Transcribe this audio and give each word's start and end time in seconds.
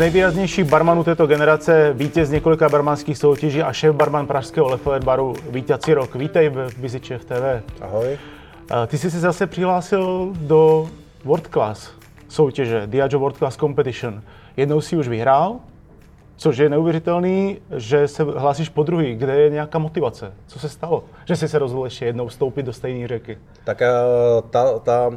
Nejvýraznějších 0.00 0.64
barmanů 0.64 1.04
této 1.04 1.26
generace, 1.26 1.92
vítěz 1.92 2.30
několika 2.30 2.68
barmanských 2.68 3.18
soutěží 3.18 3.62
a 3.62 3.72
šéf 3.72 3.94
barman 3.94 4.26
pražského 4.26 4.68
Lefouet 4.68 5.04
baru 5.04 5.34
Vítě 5.50 5.94
Rok. 5.94 6.14
Vítej 6.14 6.48
v 6.48 6.78
Bizičech 6.78 7.24
TV. 7.24 7.62
Ahoj. 7.80 8.18
Ty 8.86 8.98
jsi 8.98 9.10
se 9.10 9.20
zase 9.20 9.46
přihlásil 9.46 10.30
do 10.34 10.88
World 11.24 11.46
Class 11.46 11.90
soutěže, 12.28 12.82
Diageo 12.86 13.20
World 13.20 13.36
Class 13.36 13.56
Competition. 13.56 14.22
Jednou 14.56 14.80
si 14.80 14.96
už 14.96 15.08
vyhrál, 15.08 15.56
což 16.36 16.56
je 16.56 16.68
neuvěřitelný, 16.68 17.58
že 17.76 18.08
se 18.08 18.22
hlásíš 18.22 18.68
po 18.68 18.82
druhý. 18.82 19.14
Kde 19.14 19.40
je 19.40 19.50
nějaká 19.50 19.78
motivace? 19.78 20.32
Co 20.46 20.58
se 20.58 20.68
stalo? 20.68 21.04
Že 21.24 21.36
jsi 21.36 21.48
se 21.48 21.58
rozhodl 21.58 21.84
ještě 21.84 22.04
jednou 22.04 22.28
vstoupit 22.28 22.62
do 22.62 22.72
stejné 22.72 23.08
řeky? 23.08 23.38
Tak 23.64 23.82
eh, 23.82 23.88
ta, 24.50 24.78
ta 24.78 25.10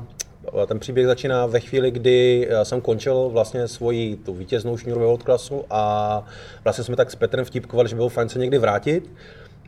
ten 0.68 0.80
příběh 0.80 1.08
začíná 1.08 1.46
ve 1.46 1.60
chvíli, 1.60 1.92
kdy 1.92 2.48
eh, 2.50 2.66
jsem 2.66 2.82
končil 2.82 3.30
vlastně 3.30 3.68
svoji 3.68 4.16
tu 4.16 4.34
vítěznou 4.34 4.78
šňůru 4.78 5.00
ve 5.00 5.18
klasu 5.18 5.66
a 5.70 6.24
vlastně 6.64 6.84
jsme 6.84 6.96
tak 6.96 7.12
s 7.12 7.16
Petrem 7.16 7.46
vtipkovali, 7.46 7.90
že 7.90 7.96
bylo 7.96 8.10
fajn 8.10 8.30
se 8.30 8.40
někdy 8.40 8.58
vrátit. 8.58 9.10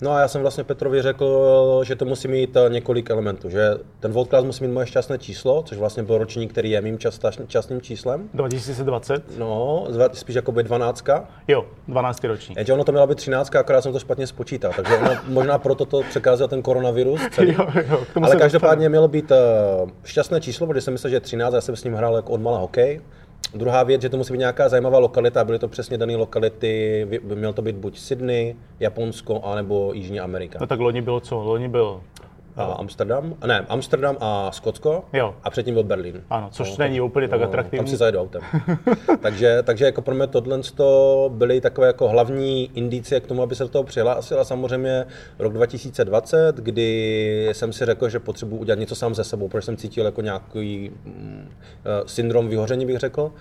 No 0.01 0.11
a 0.11 0.19
já 0.19 0.27
jsem 0.27 0.41
vlastně 0.41 0.63
Petrovi 0.63 1.01
řekl, 1.01 1.81
že 1.83 1.95
to 1.95 2.05
musí 2.05 2.27
mít 2.27 2.55
eh, 2.55 2.69
několik 2.69 3.09
elementů, 3.09 3.49
že 3.49 3.69
ten 3.99 4.11
Volt 4.11 4.29
Class 4.29 4.45
musí 4.45 4.63
mít 4.63 4.73
moje 4.73 4.85
šťastné 4.87 5.17
číslo, 5.17 5.63
což 5.63 5.77
vlastně 5.77 6.03
byl 6.03 6.17
ročník, 6.17 6.51
který 6.51 6.71
je 6.71 6.81
mým 6.81 6.97
častným 7.47 7.81
číslem. 7.81 8.29
2020? 8.33 9.37
No, 9.37 9.87
spíš 10.13 10.35
jako 10.35 10.51
by 10.51 10.63
12. 10.63 11.05
Jo, 11.47 11.65
12. 11.87 12.23
ročník. 12.23 12.57
Jenže 12.57 12.73
ono 12.73 12.83
to 12.83 12.91
měla 12.91 13.07
být 13.07 13.15
13, 13.15 13.55
akorát 13.55 13.81
jsem 13.81 13.93
to 13.93 13.99
špatně 13.99 14.27
spočítal, 14.27 14.71
takže 14.75 14.97
ono, 14.97 15.11
možná 15.27 15.57
proto 15.57 15.85
to 15.85 16.01
překázal 16.09 16.47
ten 16.47 16.61
koronavirus. 16.61 17.21
Celý. 17.31 17.53
jo, 17.59 17.67
jo, 17.89 18.03
Ale 18.21 18.35
každopádně 18.35 18.89
mělo 18.89 19.07
být 19.07 19.31
uh, 19.31 19.89
šťastné 20.03 20.41
číslo, 20.41 20.67
protože 20.67 20.81
jsem 20.81 20.93
myslel, 20.93 21.11
že 21.11 21.19
13, 21.19 21.53
já 21.53 21.61
jsem 21.61 21.75
s 21.75 21.83
ním 21.83 21.93
hrál 21.93 22.15
jako 22.15 22.33
od 22.33 22.41
mala 22.41 22.57
hokej. 22.57 23.01
Druhá 23.55 23.83
věc, 23.83 24.01
že 24.01 24.09
to 24.09 24.17
musí 24.17 24.33
být 24.33 24.39
nějaká 24.39 24.69
zajímavá 24.69 24.99
lokalita, 24.99 25.43
byly 25.43 25.59
to 25.59 25.67
přesně 25.67 25.97
dané 25.97 26.15
lokality, 26.15 27.07
měl 27.23 27.53
to 27.53 27.61
být 27.61 27.75
buď 27.75 27.99
Sydney, 27.99 28.55
Japonsko, 28.79 29.41
anebo 29.43 29.93
Jižní 29.93 30.19
Amerika. 30.19 30.57
No 30.61 30.67
tak 30.67 30.79
loni 30.79 31.01
bylo 31.01 31.19
co? 31.19 31.35
Loni 31.35 31.67
byl 31.69 32.01
a 32.55 32.63
Amsterdam, 32.63 33.35
ne, 33.47 33.65
Amsterdam 33.69 34.17
a 34.19 34.51
Skotsko 34.51 35.03
jo. 35.13 35.35
a 35.43 35.49
předtím 35.49 35.73
byl 35.73 35.83
Berlín. 35.83 36.23
Ano, 36.29 36.49
což 36.51 36.69
no, 36.69 36.75
není 36.79 37.01
úplně 37.01 37.27
tak 37.27 37.39
no, 37.39 37.45
atraktivní. 37.47 37.77
Tam 37.77 37.87
si 37.87 37.97
zajedu 37.97 38.19
autem. 38.19 38.41
takže, 39.21 39.63
takže 39.63 39.85
jako 39.85 40.01
pro 40.01 40.15
mě 40.15 40.27
tohle 40.27 40.59
to 40.75 41.31
byly 41.33 41.61
takové 41.61 41.87
jako 41.87 42.07
hlavní 42.07 42.71
indicie 42.73 43.19
k 43.19 43.27
tomu, 43.27 43.41
aby 43.41 43.55
se 43.55 43.63
do 43.63 43.69
toho 43.69 43.83
přihlásil 43.83 44.39
a 44.39 44.43
samozřejmě 44.43 45.05
rok 45.39 45.53
2020, 45.53 46.55
kdy 46.55 47.49
jsem 47.51 47.73
si 47.73 47.85
řekl, 47.85 48.09
že 48.09 48.19
potřebuji 48.19 48.57
udělat 48.57 48.79
něco 48.79 48.95
sám 48.95 49.15
ze 49.15 49.23
sebou, 49.23 49.47
protože 49.47 49.65
jsem 49.65 49.77
cítil 49.77 50.05
jako 50.05 50.21
nějaký 50.21 50.91
mm, 51.05 51.47
uh, 51.47 52.07
syndrom 52.07 52.47
vyhoření, 52.47 52.85
bych 52.85 52.97
řekl. 52.97 53.31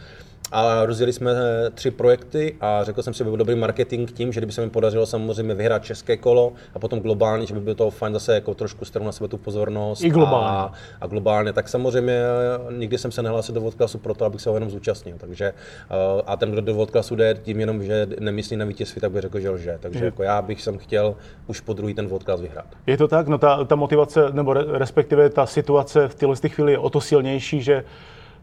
A 0.52 0.86
rozjeli 0.86 1.12
jsme 1.12 1.32
eh, 1.32 1.70
tři 1.70 1.90
projekty 1.90 2.56
a 2.60 2.84
řekl 2.84 3.02
jsem 3.02 3.14
si, 3.14 3.18
že 3.18 3.24
by 3.24 3.30
byl 3.30 3.36
dobrý 3.36 3.54
marketing 3.54 4.10
tím, 4.10 4.32
že 4.32 4.40
kdyby 4.40 4.52
se 4.52 4.60
mi 4.60 4.70
podařilo 4.70 5.06
samozřejmě 5.06 5.54
vyhrát 5.54 5.84
české 5.84 6.16
kolo 6.16 6.52
a 6.74 6.78
potom 6.78 7.00
globálně, 7.00 7.46
že 7.46 7.54
by 7.54 7.60
bylo 7.60 7.74
to 7.74 7.90
fajn 7.90 8.12
zase 8.12 8.34
jako 8.34 8.54
trošku 8.54 8.84
stranu 8.84 9.06
na 9.06 9.12
sebe 9.12 9.28
tu 9.28 9.38
pozornost. 9.38 10.04
I 10.04 10.10
globálně. 10.10 10.48
A, 10.48 10.72
a 11.00 11.06
globálně, 11.06 11.52
tak 11.52 11.68
samozřejmě 11.68 12.12
eh, 12.12 12.74
nikdy 12.74 12.98
jsem 12.98 13.12
se 13.12 13.22
nehlásil 13.22 13.54
do 13.54 13.60
vodklasu 13.60 13.98
proto, 13.98 14.24
abych 14.24 14.40
se 14.40 14.50
ho 14.50 14.56
jenom 14.56 14.70
zúčastnil. 14.70 15.16
Takže, 15.18 15.44
eh, 15.44 16.22
a 16.26 16.36
ten, 16.36 16.50
kdo 16.50 16.60
do 16.60 16.74
vodklasu 16.74 17.16
jde 17.16 17.34
tím 17.42 17.60
jenom, 17.60 17.82
že 17.82 18.06
nemyslí 18.20 18.56
na 18.56 18.64
vítězství, 18.64 19.00
tak 19.00 19.10
by 19.10 19.20
řekl, 19.20 19.40
že 19.40 19.50
lže. 19.50 19.78
Takže 19.80 19.98
hmm. 19.98 20.06
jako 20.06 20.22
já 20.22 20.42
bych 20.42 20.62
jsem 20.62 20.78
chtěl 20.78 21.14
už 21.46 21.60
po 21.60 21.72
druhý 21.72 21.94
ten 21.94 22.06
vodklas 22.06 22.40
vyhrát. 22.40 22.66
Je 22.86 22.96
to 22.96 23.08
tak? 23.08 23.28
No 23.28 23.38
ta, 23.38 23.64
ta 23.64 23.76
motivace, 23.76 24.20
nebo 24.32 24.52
respektive 24.52 25.30
ta 25.30 25.46
situace 25.46 26.08
v 26.08 26.14
této 26.14 26.48
chvíli 26.48 26.72
je 26.72 26.78
o 26.78 26.90
to 26.90 27.00
silnější, 27.00 27.62
že 27.62 27.84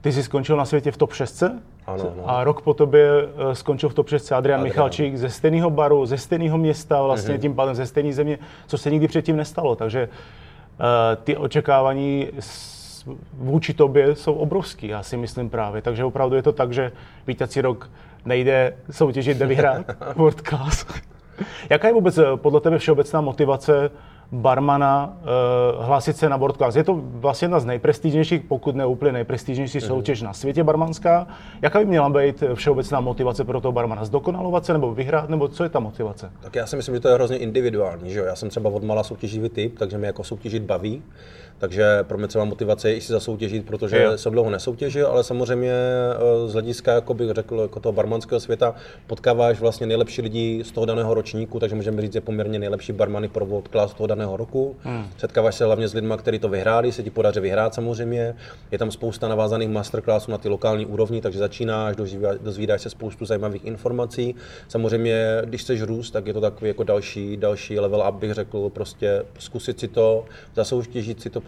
ty 0.02 0.12
jsi 0.12 0.24
skončil 0.24 0.58
na 0.58 0.66
světě 0.66 0.92
v 0.92 0.98
top 0.98 1.14
6 1.14 1.44
ano, 1.88 2.14
no. 2.18 2.30
a 2.30 2.44
rok 2.44 2.62
po 2.62 2.74
tobě 2.74 3.10
eh, 3.12 3.56
skončil 3.56 3.90
v 3.90 3.94
top 3.94 4.10
6 4.10 4.32
Adrian, 4.32 4.38
Adrian. 4.38 4.64
Michalčík 4.64 5.16
ze 5.16 5.30
stejného 5.30 5.70
baru, 5.70 6.06
ze 6.06 6.18
stejného 6.18 6.58
města, 6.58 7.02
vlastně 7.02 7.36
mm-hmm. 7.36 7.42
tím 7.42 7.56
pádem 7.56 7.76
ze 7.76 7.86
stejné 7.86 8.14
země, 8.14 8.40
co 8.68 8.78
se 8.78 8.92
nikdy 8.92 9.08
předtím 9.08 9.38
nestalo. 9.38 9.76
Takže 9.76 10.10
uh, 10.10 10.86
ty 11.24 11.38
očekávání 11.38 12.28
vůči 13.34 13.74
tobě 13.74 14.16
jsou 14.16 14.34
obrovský, 14.34 14.88
já 14.88 15.04
si 15.04 15.18
myslím 15.18 15.50
právě. 15.50 15.82
Takže 15.82 16.04
opravdu 16.04 16.36
je 16.36 16.44
to 16.44 16.52
tak, 16.52 16.74
že 16.74 16.92
vítěcí 17.28 17.62
rok 17.62 17.90
nejde 18.26 18.74
soutěžit, 18.92 19.38
jde 19.38 19.46
vyhrát 19.46 19.86
World 20.16 20.42
Class. 20.42 20.86
Jaká 21.70 21.88
je 21.88 21.94
vůbec 21.94 22.18
eh, 22.18 22.26
podle 22.36 22.62
tebe 22.62 22.78
všeobecná 22.78 23.22
motivace 23.22 23.92
barmana 24.32 25.18
uh, 25.22 25.86
hlásit 25.86 26.18
se 26.18 26.30
na 26.30 26.40
Class. 26.58 26.76
Je 26.76 26.84
to 26.84 27.02
vlastně 27.04 27.46
jedna 27.46 27.60
z 27.60 27.66
nejprestižnějších, 27.66 28.42
pokud 28.42 28.76
ne 28.76 28.86
úplně 28.86 29.12
nejprestižnější 29.12 29.80
mm-hmm. 29.80 29.88
soutěž 29.88 30.22
na 30.22 30.34
světě 30.34 30.64
barmanská. 30.64 31.28
Jaká 31.62 31.80
by 31.80 31.86
měla 31.86 32.10
být 32.10 32.44
všeobecná 32.54 33.00
motivace 33.00 33.44
pro 33.44 33.62
toho 33.62 33.72
barmana? 33.72 34.06
Zdokonalovat 34.06 34.66
se 34.66 34.74
nebo 34.74 34.94
vyhrát, 34.94 35.30
nebo 35.30 35.48
co 35.48 35.64
je 35.64 35.70
ta 35.70 35.80
motivace? 35.80 36.32
Tak 36.42 36.56
já 36.56 36.66
si 36.66 36.76
myslím, 36.76 36.96
že 36.96 37.02
to 37.02 37.08
je 37.08 37.14
hrozně 37.14 37.38
individuální. 37.38 38.12
Že 38.12 38.20
jo? 38.20 38.26
Já 38.26 38.36
jsem 38.36 38.50
třeba 38.50 38.70
od 38.70 38.84
mala 38.84 39.04
soutěživý 39.04 39.50
typ, 39.50 39.80
takže 39.80 39.98
mě 39.98 40.08
jako 40.08 40.24
soutěžit 40.24 40.64
baví. 40.64 41.04
Takže 41.62 42.04
pro 42.04 42.18
mě 42.18 42.28
celá 42.28 42.46
motivace 42.46 42.90
je 42.90 42.96
i 42.96 43.02
si 43.02 43.14
zasoutěžit, 43.14 43.66
protože 43.66 44.04
jo. 44.04 44.18
jsem 44.18 44.32
dlouho 44.32 44.50
nesoutěžil, 44.50 45.08
ale 45.08 45.24
samozřejmě 45.24 45.72
eh, 45.72 46.48
z 46.48 46.54
hlediska, 46.54 46.94
jako 46.94 47.14
bych 47.14 47.32
řekl, 47.32 47.60
jako 47.60 47.80
toho 47.80 47.94
barmanského 47.94 48.40
světa 48.40 48.76
potkáváš 49.08 49.60
vlastně 49.60 49.88
nejlepší 49.88 50.22
lidi 50.22 50.64
z 50.64 50.72
toho 50.72 50.86
daného 50.86 51.14
ročníku, 51.14 51.60
takže 51.60 51.76
můžeme 51.76 52.02
říct, 52.02 52.14
že 52.14 52.22
poměrně 52.22 52.60
nejlepší 52.60 52.94
barmany 52.94 53.28
pro 53.28 53.46
World 53.46 53.68
Class 53.68 53.94
toho 53.94 54.08
daného 54.08 54.21
roku. 54.26 54.76
Hmm. 54.84 55.08
Setkáváš 55.18 55.56
se 55.56 55.66
hlavně 55.66 55.88
s 55.88 55.94
lidmi, 55.94 56.14
kteří 56.18 56.40
to 56.40 56.50
vyhráli, 56.50 56.92
se 56.92 57.04
ti 57.04 57.10
podaří 57.10 57.40
vyhrát 57.40 57.74
samozřejmě. 57.74 58.36
Je 58.72 58.78
tam 58.78 58.92
spousta 58.92 59.28
navázaných 59.28 59.70
masterclassů 59.70 60.32
na 60.32 60.38
ty 60.38 60.50
lokální 60.50 60.86
úrovni, 60.86 61.22
takže 61.22 61.40
začínáš, 61.40 61.96
dozvídáš 62.42 62.82
se 62.82 62.90
spoustu 62.90 63.26
zajímavých 63.26 63.66
informací. 63.66 64.36
Samozřejmě, 64.68 65.42
když 65.46 65.62
chceš 65.62 65.82
růst, 65.82 66.12
tak 66.12 66.28
je 66.28 66.34
to 66.34 66.42
takový 66.42 66.68
jako 66.68 66.84
další, 66.84 67.38
další 67.38 67.80
level 67.80 68.04
up, 68.10 68.16
bych 68.16 68.34
řekl, 68.34 68.70
prostě 68.70 69.24
zkusit 69.40 69.80
si 69.80 69.88
to, 69.88 70.26
zasoutěžit 70.56 71.22
si 71.22 71.30
to 71.30 71.42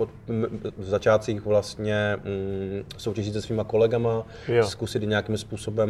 v 0.78 0.84
začátcích 0.86 1.46
vlastně 1.46 2.18
mm, 2.24 2.84
soutěžit 2.98 3.34
se 3.34 3.42
svýma 3.42 3.64
kolegama, 3.64 4.24
jo. 4.48 4.64
zkusit 4.68 5.04
nějakým 5.04 5.38
způsobem 5.38 5.90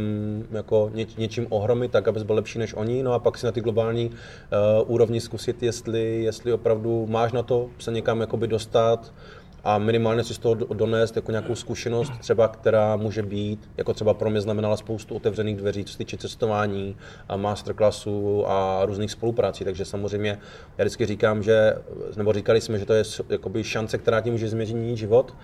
jako 0.51 0.91
ně, 0.93 1.05
něčím 1.17 1.47
ohromit, 1.49 1.91
tak, 1.91 2.07
abys 2.07 2.23
byl 2.23 2.35
lepší 2.35 2.59
než 2.59 2.73
oni, 2.73 3.03
no 3.03 3.13
a 3.13 3.19
pak 3.19 3.37
si 3.37 3.45
na 3.45 3.51
ty 3.51 3.61
globální 3.61 4.09
uh, 4.09 4.91
úrovni 4.93 5.21
zkusit, 5.21 5.63
jestli, 5.63 6.23
jestli 6.23 6.53
opravdu 6.53 6.72
máš 7.07 7.31
na 7.31 7.43
to 7.43 7.69
se 7.79 7.91
někam 7.91 8.21
jakoby 8.21 8.47
dostat, 8.47 9.13
a 9.63 9.77
minimálně 9.77 10.23
si 10.23 10.33
z 10.33 10.37
toho 10.37 10.55
donést 10.55 11.15
jako 11.15 11.31
nějakou 11.31 11.55
zkušenost, 11.55 12.13
třeba 12.19 12.47
která 12.47 12.95
může 12.95 13.23
být, 13.23 13.69
jako 13.77 13.93
třeba 13.93 14.13
pro 14.13 14.29
mě 14.29 14.41
znamenala 14.41 14.77
spoustu 14.77 15.15
otevřených 15.15 15.57
dveří, 15.57 15.85
co 15.85 15.91
se 15.91 15.97
týče 15.97 16.17
cestování, 16.17 16.97
a 17.29 17.37
masterclassu 17.37 18.47
a 18.47 18.85
různých 18.85 19.11
spoluprací. 19.11 19.63
Takže 19.63 19.85
samozřejmě 19.85 20.39
já 20.77 20.83
vždycky 20.83 21.05
říkám, 21.05 21.43
že, 21.43 21.73
nebo 22.17 22.33
říkali 22.33 22.61
jsme, 22.61 22.79
že 22.79 22.85
to 22.85 22.93
je 22.93 23.03
jakoby 23.29 23.63
šance, 23.63 23.97
která 23.97 24.21
ti 24.21 24.31
může 24.31 24.49
změnit 24.49 24.97
život. 24.97 25.35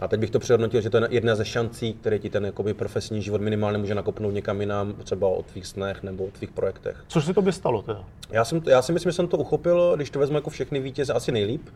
A 0.00 0.08
teď 0.08 0.20
bych 0.20 0.30
to 0.30 0.38
přehodnotil, 0.38 0.80
že 0.80 0.90
to 0.90 0.96
je 0.96 1.08
jedna 1.10 1.34
ze 1.34 1.44
šancí, 1.44 1.92
které 1.92 2.18
ti 2.18 2.30
ten 2.30 2.44
jakoby, 2.44 2.74
profesní 2.74 3.22
život 3.22 3.40
minimálně 3.40 3.78
může 3.78 3.94
nakopnout 3.94 4.34
někam 4.34 4.60
jinam, 4.60 4.94
třeba 5.04 5.28
o 5.28 5.42
tvých 5.42 5.66
snech 5.66 6.02
nebo 6.02 6.24
o 6.24 6.30
tvých 6.30 6.50
projektech. 6.50 7.04
Co 7.08 7.20
se 7.20 7.34
to 7.34 7.42
by 7.42 7.52
stalo 7.52 7.82
teda? 7.82 8.04
Já, 8.30 8.44
jsem, 8.44 8.62
já 8.66 8.82
si 8.82 8.92
myslím, 8.92 9.12
že 9.12 9.16
jsem 9.16 9.28
to 9.28 9.36
uchopil, 9.36 9.92
když 9.96 10.10
to 10.10 10.18
vezmu 10.18 10.36
jako 10.36 10.50
všechny 10.50 10.80
vítěze, 10.80 11.12
asi 11.12 11.32
nejlíp, 11.32 11.68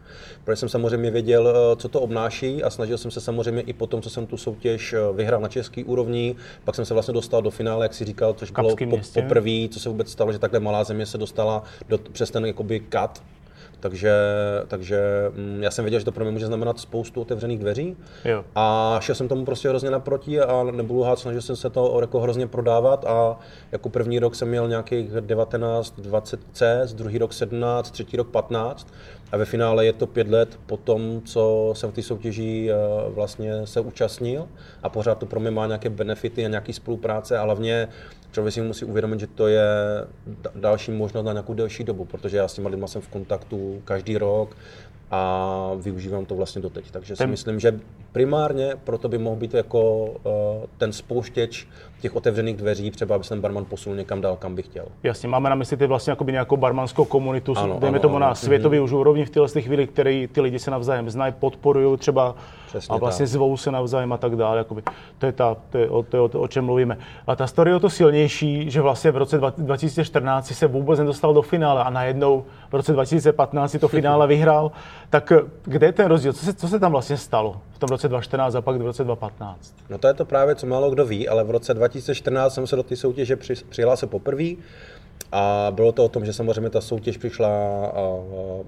protože 0.45 0.57
jsem 0.57 0.69
samozřejmě 0.69 1.11
věděl, 1.11 1.77
co 1.77 1.89
to 1.91 2.01
obnáší 2.01 2.63
a 2.63 2.71
snažil 2.71 2.99
jsem 2.99 3.11
se 3.11 3.21
samozřejmě 3.21 3.63
i 3.63 3.73
po 3.73 3.87
tom, 3.87 4.03
co 4.03 4.11
jsem 4.11 4.27
tu 4.27 4.37
soutěž 4.37 4.93
eh, 4.93 4.99
vyhrál 5.13 5.41
na 5.41 5.49
český 5.49 5.85
úrovni, 5.85 6.37
pak 6.65 6.75
jsem 6.75 6.85
se 6.85 6.95
vlastně 6.95 7.15
dostal 7.15 7.43
do 7.43 7.51
finále, 7.51 7.85
jak 7.85 7.95
si 7.95 8.05
říkal, 8.05 8.35
což 8.35 8.51
bylo 8.51 8.77
po, 8.77 9.01
poprvé, 9.15 9.69
co 9.71 9.81
se 9.81 9.89
vůbec 9.89 10.11
stalo, 10.11 10.33
že 10.33 10.39
takhle 10.39 10.61
malá 10.61 10.85
země 10.85 11.07
se 11.07 11.19
dostala 11.19 11.63
do, 11.89 11.99
přes 11.99 12.31
ten 12.31 12.47
jakoby 12.47 12.81
cut 12.81 13.23
takže, 13.81 14.13
takže 14.69 15.01
mm, 15.35 15.63
já 15.63 15.71
jsem 15.71 15.85
věděl, 15.85 16.01
že 16.01 16.05
to 16.05 16.13
pro 16.13 16.25
mě 16.25 16.33
může 16.33 16.47
znamenat 16.47 16.79
spoustu 16.79 17.21
otevřených 17.21 17.59
dveří. 17.59 17.97
Jo. 18.25 18.45
A 18.55 18.97
šel 19.01 19.15
jsem 19.15 19.29
tomu 19.29 19.45
prostě 19.45 19.69
hrozně 19.69 19.91
naproti 19.91 20.41
a 20.41 20.63
nebudu 20.63 21.03
hát, 21.03 21.19
snažil 21.19 21.43
jsem 21.43 21.57
se 21.57 21.71
to 21.71 21.99
jako 22.01 22.21
hrozně 22.21 22.47
prodávat 22.47 23.05
a 23.05 23.39
jako 23.73 23.89
první 23.89 24.19
rok 24.19 24.35
jsem 24.35 24.49
měl 24.49 24.69
nějakých 24.69 25.11
19, 25.11 26.01
20 26.01 26.41
C, 26.53 26.87
druhý 26.93 27.19
rok 27.19 27.33
17, 27.33 27.91
třetí 27.91 28.17
rok 28.17 28.29
15 28.29 28.89
a 29.33 29.37
ve 29.37 29.45
finále 29.45 29.87
je 29.87 29.93
to 29.93 30.07
pět 30.07 30.29
let 30.29 30.59
po 30.67 30.77
tom, 30.77 31.23
co 31.25 31.73
jsem 31.77 31.91
v 31.91 31.95
té 31.95 32.03
soutěži 32.03 32.71
eh, 32.71 32.75
vlastně 33.11 33.67
se 33.67 33.81
účastnil. 33.81 34.49
A 34.83 34.89
pořád 34.89 35.19
to 35.19 35.27
pro 35.27 35.41
mě 35.41 35.51
má 35.51 35.67
nějaké 35.67 35.91
benefity 35.91 36.45
a 36.45 36.49
nějaké 36.49 36.73
spolupráce. 36.73 37.39
A 37.39 37.43
hlavně 37.43 37.89
člověk 38.33 38.55
si 38.55 38.61
musí 38.61 38.85
uvědomit, 38.85 39.21
že 39.21 39.27
to 39.27 39.49
je 39.49 39.67
další 40.55 40.91
možnost 40.91 41.25
na 41.25 41.33
nějakou 41.33 41.55
delší 41.55 41.85
dobu, 41.85 42.05
protože 42.05 42.37
já 42.37 42.49
s 42.49 42.55
těma 42.55 42.71
lidma 42.71 42.87
jsem 42.87 43.03
v 43.03 43.09
kontaktu 43.09 43.83
každý 43.85 44.19
rok, 44.19 44.57
a 45.11 45.71
využívám 45.77 46.27
to 46.27 46.35
vlastně 46.35 46.63
doteď. 46.63 46.91
Takže 46.91 47.17
si 47.17 47.27
myslím, 47.27 47.61
že 47.61 47.81
primárně 48.13 48.73
proto 48.85 49.09
by 49.09 49.19
mohl 49.19 49.37
být 49.37 49.55
jako 49.55 50.05
uh, 50.05 50.13
ten 50.79 50.93
spouštěč 50.93 51.67
těch 52.01 52.17
otevřených 52.17 52.57
dveří, 52.57 52.91
třeba 52.91 53.15
aby 53.15 53.25
se 53.25 53.29
ten 53.29 53.41
barman 53.41 53.65
posunul 53.65 53.97
někam 53.97 54.21
dál, 54.21 54.37
kam 54.37 54.55
by 54.55 54.63
chtěl. 54.63 54.85
Jasně, 55.03 55.29
máme 55.29 55.51
na 55.51 55.55
mysli 55.57 55.77
ty 55.77 55.87
vlastně 55.87 56.11
jako 56.11 56.25
by 56.25 56.33
nějakou 56.33 56.57
barmanskou 56.57 57.05
komunitu, 57.05 57.55
ano, 57.57 57.79
dejme 57.81 57.97
ano, 57.97 58.03
tomu 58.03 58.17
ano. 58.17 58.27
na 58.27 58.35
světový 58.35 58.79
mm-hmm. 58.79 58.85
už 58.85 58.93
úrovni 58.93 59.25
v 59.25 59.31
této 59.31 59.61
chvíli, 59.61 59.87
který 59.87 60.29
ty 60.33 60.41
lidi 60.41 60.59
se 60.59 60.71
navzájem 60.71 61.11
znají, 61.11 61.35
podporují 61.39 61.99
třeba 61.99 62.35
Přesně 62.67 62.95
a 62.95 62.99
vlastně 62.99 63.27
tak. 63.27 63.33
zvou 63.33 63.57
se 63.57 63.71
navzájem 63.71 64.13
a 64.13 64.17
tak 64.17 64.37
dále. 64.37 64.59
Jakoby. 64.59 64.83
To 65.19 65.27
je, 65.27 65.33
ta, 65.33 65.57
to 65.71 65.79
je, 65.79 65.91
o, 65.91 66.03
to 66.03 66.17
je 66.17 66.21
o, 66.21 66.29
to, 66.29 66.41
o 66.41 66.49
čem 66.49 66.65
mluvíme. 66.65 66.99
A 67.27 67.37
ta 67.37 67.47
story 67.47 67.71
je 67.71 67.77
o 67.77 67.81
to 67.81 67.91
silnější, 67.91 68.71
že 68.71 68.81
vlastně 68.81 69.11
v 69.11 69.17
roce 69.17 69.41
2014 69.57 70.47
se 70.47 70.67
vůbec 70.67 70.99
nedostal 70.99 71.35
do 71.35 71.43
finále 71.43 71.85
a 71.85 71.91
najednou 71.91 72.45
v 72.71 72.75
roce 72.75 72.93
2015 72.93 73.77
to 73.81 73.89
finále 73.89 74.27
vyhrál. 74.27 74.73
Tak 75.11 75.33
kde 75.65 75.87
je 75.87 75.93
ten 75.93 76.07
rozdíl? 76.07 76.33
Co 76.33 76.45
se, 76.45 76.55
co 76.55 76.69
se 76.69 76.79
tam 76.79 76.93
vlastně 76.93 77.17
stalo 77.17 77.61
v 77.73 77.79
tom 77.79 77.89
roce 77.89 78.09
2014 78.09 78.55
a 78.55 78.61
pak 78.61 78.77
v 78.77 78.87
roce 78.87 79.05
2015? 79.05 79.75
No 79.91 79.99
to 79.99 80.09
je 80.09 80.15
to 80.15 80.25
právě, 80.25 80.55
co 80.55 80.67
málo 80.67 80.91
kdo 80.91 81.07
ví, 81.07 81.29
ale 81.29 81.45
v 81.45 81.51
roce 81.51 81.75
2014 81.75 82.55
jsem 82.55 82.67
se 82.67 82.77
do 82.77 82.83
té 82.83 82.97
soutěže 82.97 83.37
přihlásil 83.69 84.09
poprvé. 84.09 84.45
A 85.33 85.73
bylo 85.75 85.93
to 85.93 86.05
o 86.05 86.09
tom, 86.09 86.25
že 86.25 86.33
samozřejmě 86.33 86.71
ta 86.71 86.81
soutěž 86.81 87.17
přišla 87.17 87.51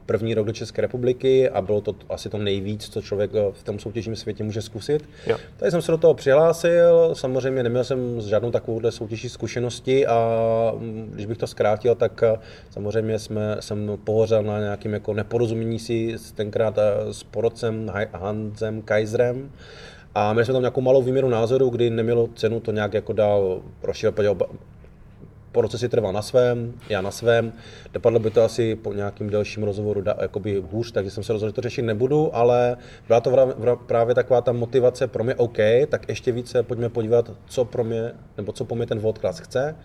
první 0.06 0.34
rok 0.34 0.46
do 0.46 0.52
České 0.52 0.82
republiky 0.82 1.50
a 1.50 1.60
bylo 1.60 1.80
to 1.80 1.94
asi 2.08 2.28
to 2.28 2.38
nejvíc, 2.38 2.88
co 2.88 3.02
člověk 3.02 3.30
v 3.52 3.62
tom 3.62 3.78
soutěžním 3.78 4.16
světě 4.16 4.44
může 4.44 4.62
zkusit. 4.62 5.08
Jo. 5.26 5.36
Takže 5.56 5.70
jsem 5.70 5.82
se 5.82 5.92
do 5.92 5.98
toho 5.98 6.14
přihlásil, 6.14 7.10
samozřejmě 7.14 7.62
neměl 7.62 7.84
jsem 7.84 8.20
žádnou 8.20 8.50
takovouhle 8.50 8.92
soutěží 8.92 9.28
zkušenosti 9.28 10.06
a 10.06 10.72
mm, 10.78 11.10
když 11.14 11.26
bych 11.26 11.38
to 11.38 11.46
zkrátil, 11.46 11.94
tak 11.94 12.24
samozřejmě 12.70 13.18
jsme, 13.18 13.56
jsem 13.60 13.98
pohořel 14.04 14.42
na 14.42 14.60
nějakým 14.60 14.92
jako 14.92 15.14
neporozumění 15.14 15.78
si 15.78 16.16
tenkrát 16.34 16.78
s 17.10 17.22
porodcem 17.22 17.92
Hansem 18.12 18.82
Kaiserem, 18.82 19.50
a 20.14 20.32
měli 20.32 20.44
jsme 20.44 20.52
tam 20.52 20.62
nějakou 20.62 20.80
malou 20.80 21.02
výměru 21.02 21.28
názoru, 21.28 21.68
kdy 21.68 21.90
nemělo 21.90 22.28
cenu 22.34 22.60
to 22.60 22.72
nějak 22.72 22.94
jako 22.94 23.12
dál 23.12 23.62
rozšířit, 23.82 24.14
proces 25.52 25.80
si 25.80 25.88
trval 25.88 26.12
na 26.12 26.22
svém, 26.22 26.74
já 26.88 27.00
na 27.00 27.10
svém. 27.10 27.52
Dopadlo 27.92 28.18
by 28.18 28.30
to 28.30 28.42
asi 28.42 28.76
po 28.76 28.92
nějakým 28.92 29.30
delším 29.30 29.62
rozhovoru 29.62 30.00
da, 30.00 30.16
jakoby 30.20 30.62
hůř, 30.70 30.92
takže 30.92 31.10
jsem 31.10 31.24
se 31.24 31.32
rozhodl, 31.32 31.50
že 31.50 31.54
to 31.54 31.60
řešit 31.60 31.82
nebudu, 31.82 32.36
ale 32.36 32.76
byla 33.06 33.20
to 33.20 33.30
vra, 33.30 33.44
vra, 33.44 33.76
právě 33.76 34.14
taková 34.14 34.40
ta 34.40 34.52
motivace 34.52 35.06
pro 35.06 35.24
mě 35.24 35.34
OK, 35.34 35.58
tak 35.88 36.08
ještě 36.08 36.32
více 36.32 36.62
pojďme 36.62 36.88
podívat, 36.88 37.30
co 37.46 37.64
pro 37.64 37.84
mě, 37.84 38.12
nebo 38.36 38.52
co 38.52 38.64
po 38.64 38.74
mě 38.74 38.86
ten 38.86 38.98
vodclass 38.98 39.38
chce. 39.38 39.76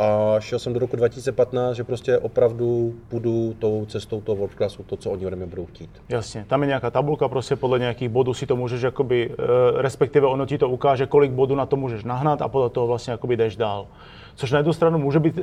A 0.00 0.40
šel 0.40 0.58
jsem 0.58 0.72
do 0.72 0.78
roku 0.78 0.96
2015, 0.96 1.76
že 1.76 1.84
prostě 1.84 2.18
opravdu 2.18 2.94
půjdu 3.08 3.54
tou 3.58 3.86
cestou 3.86 4.20
toho 4.20 4.36
world 4.36 4.54
classu, 4.54 4.82
to, 4.82 4.96
co 4.96 5.10
oni 5.10 5.26
ode 5.26 5.36
mě 5.36 5.46
budou 5.46 5.66
chtít. 5.66 5.90
Jasně, 6.08 6.44
tam 6.48 6.62
je 6.62 6.66
nějaká 6.66 6.90
tabulka, 6.90 7.28
prostě 7.28 7.56
podle 7.56 7.78
nějakých 7.78 8.08
bodů 8.08 8.34
si 8.34 8.46
to 8.46 8.56
můžeš, 8.56 8.82
jakoby, 8.82 9.30
eh, 9.32 9.44
respektive 9.82 10.26
ono 10.26 10.46
ti 10.46 10.58
to 10.58 10.68
ukáže, 10.68 11.06
kolik 11.06 11.32
bodů 11.32 11.54
na 11.54 11.66
to 11.66 11.76
můžeš 11.76 12.04
nahnat 12.04 12.42
a 12.42 12.48
podle 12.48 12.70
toho 12.70 12.86
vlastně 12.86 13.10
jakoby 13.10 13.36
jdeš 13.36 13.56
dál. 13.56 13.86
Což 14.34 14.52
na 14.52 14.58
jednu 14.58 14.72
stranu 14.72 14.98
může 14.98 15.18
být 15.18 15.38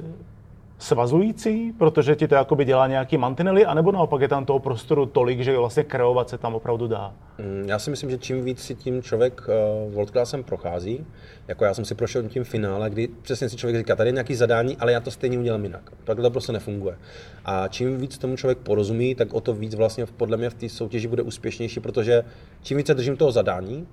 svazující, 0.78 1.72
protože 1.72 2.16
ti 2.16 2.28
to 2.28 2.36
jakoby 2.36 2.66
dělá 2.66 2.88
nějaký 2.88 3.18
mantinely, 3.18 3.66
anebo 3.66 3.92
naopak 3.92 4.22
je 4.22 4.28
tam 4.28 4.46
toho 4.46 4.60
prostoru 4.60 5.06
tolik, 5.06 5.42
že 5.42 5.58
vlastně 5.58 5.84
kreovat 5.84 6.30
se 6.30 6.38
tam 6.38 6.56
opravdu 6.56 6.88
dá? 6.88 7.14
Mm, 7.38 7.70
já 7.70 7.80
si 7.80 7.90
myslím, 7.90 8.10
že 8.10 8.18
čím 8.18 8.46
víc 8.46 8.60
si 8.60 8.76
tím 8.76 9.02
člověk 9.02 9.42
uh, 9.48 9.94
world 9.94 10.12
classem 10.12 10.44
prochází, 10.44 11.06
jako 11.48 11.66
já 11.66 11.74
jsem 11.74 11.86
si 11.86 11.96
prošel 11.96 12.24
tím 12.24 12.44
finále, 12.44 12.90
kdy 12.90 13.10
přesně 13.22 13.50
si 13.50 13.58
člověk 13.58 13.78
říká, 13.78 13.96
tady 13.96 14.08
je 14.08 14.12
nějaký 14.12 14.36
zadání, 14.36 14.78
ale 14.78 14.92
já 14.92 15.00
to 15.00 15.12
stejně 15.12 15.40
udělám 15.40 15.64
jinak. 15.64 15.92
Takhle 16.04 16.24
to 16.24 16.32
prostě 16.32 16.52
nefunguje. 16.52 16.98
A 17.46 17.68
čím 17.68 17.98
víc 17.98 18.18
tomu 18.18 18.38
člověk 18.38 18.58
porozumí, 18.58 19.16
tak 19.16 19.34
o 19.34 19.42
to 19.42 19.54
víc 19.54 19.76
vlastně 19.76 20.06
podle 20.06 20.38
mě 20.38 20.50
v 20.50 20.54
té 20.54 20.70
soutěži 20.70 21.08
bude 21.08 21.24
úspěšnější, 21.24 21.80
protože 21.80 22.24
čím 22.62 22.78
více 22.78 22.94
držím 22.94 23.18
toho 23.18 23.32
zadání, 23.32 23.88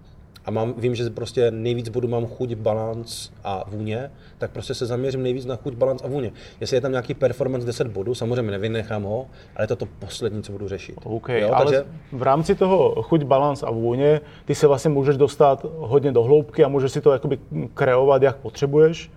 a 0.45 0.51
mám, 0.51 0.75
vím, 0.77 0.95
že 0.95 1.11
prostě 1.11 1.51
nejvíc 1.51 1.89
budu 1.89 2.09
mám 2.09 2.27
chuť, 2.27 2.55
balans 2.55 3.31
a 3.45 3.65
vůně, 3.71 4.11
tak 4.39 4.51
prostě 4.51 4.75
se 4.75 4.87
zaměřím 4.87 5.23
nejvíc 5.23 5.45
na 5.47 5.57
chuť, 5.57 5.75
balans 5.75 6.03
a 6.05 6.09
vůně. 6.09 6.33
Jestli 6.61 6.77
je 6.77 6.81
tam 6.81 6.91
nějaký 6.91 7.15
performance 7.15 7.67
10 7.67 7.87
bodů, 7.87 8.15
samozřejmě 8.15 8.51
nevynechám 8.51 9.03
ho, 9.03 9.27
ale 9.57 9.65
je 9.65 9.69
to 9.69 9.77
to 9.77 9.87
poslední, 9.99 10.43
co 10.43 10.53
budu 10.53 10.69
řešit. 10.69 10.95
Okay, 11.05 11.41
jo, 11.41 11.51
ale 11.53 11.65
takže... 11.65 11.85
v 12.13 12.23
rámci 12.23 12.55
toho 12.55 13.03
chuť, 13.03 13.23
balans 13.23 13.63
a 13.63 13.71
vůně, 13.71 14.21
ty 14.45 14.55
se 14.55 14.67
vlastně 14.67 14.91
můžeš 14.91 15.17
dostat 15.17 15.67
hodně 15.79 16.13
do 16.13 16.23
hloubky 16.23 16.65
a 16.65 16.69
můžeš 16.69 16.93
si 16.93 17.01
to 17.01 17.13
jakoby 17.13 17.39
kreovat, 17.75 18.23
jak 18.23 18.37
potřebuješ. 18.37 19.11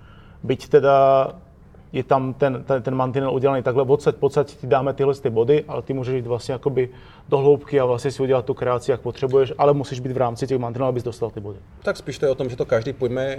Byť 0.44 0.70
teda 0.70 1.28
je 1.98 2.04
tam 2.04 2.34
ten, 2.34 2.64
ten, 2.64 2.82
ten 2.82 2.96
mantinel 2.96 3.34
udělaný 3.34 3.64
takhle, 3.64 3.84
odsaď, 3.84 4.16
podsaď 4.16 4.56
ti 4.56 4.68
dáme 4.68 4.94
tyhle 4.94 5.14
ty 5.16 5.30
body, 5.30 5.64
ale 5.68 5.82
ty 5.82 5.94
můžeš 5.94 6.16
jít 6.16 6.28
vlastně 6.28 6.54
jakoby 6.54 6.90
do 7.30 7.38
hloubky 7.38 7.80
a 7.80 7.86
vlastně 7.86 8.12
si 8.12 8.24
udělat 8.24 8.46
tu 8.46 8.54
kreaci, 8.54 8.92
jak 8.92 9.02
potřebuješ, 9.02 9.54
ale 9.58 9.74
musíš 9.74 10.00
být 10.00 10.12
v 10.12 10.18
rámci 10.18 10.48
těch 10.48 10.58
mantinelů, 10.58 10.90
abys 10.90 11.04
dostal 11.04 11.30
ty 11.30 11.40
body. 11.40 11.60
Tak 11.84 11.98
spíš 11.98 12.18
to 12.18 12.26
je 12.26 12.32
o 12.32 12.36
tom, 12.36 12.50
že 12.50 12.56
to 12.56 12.66
každý 12.66 12.94
pojme, 12.94 13.26
eh, 13.26 13.38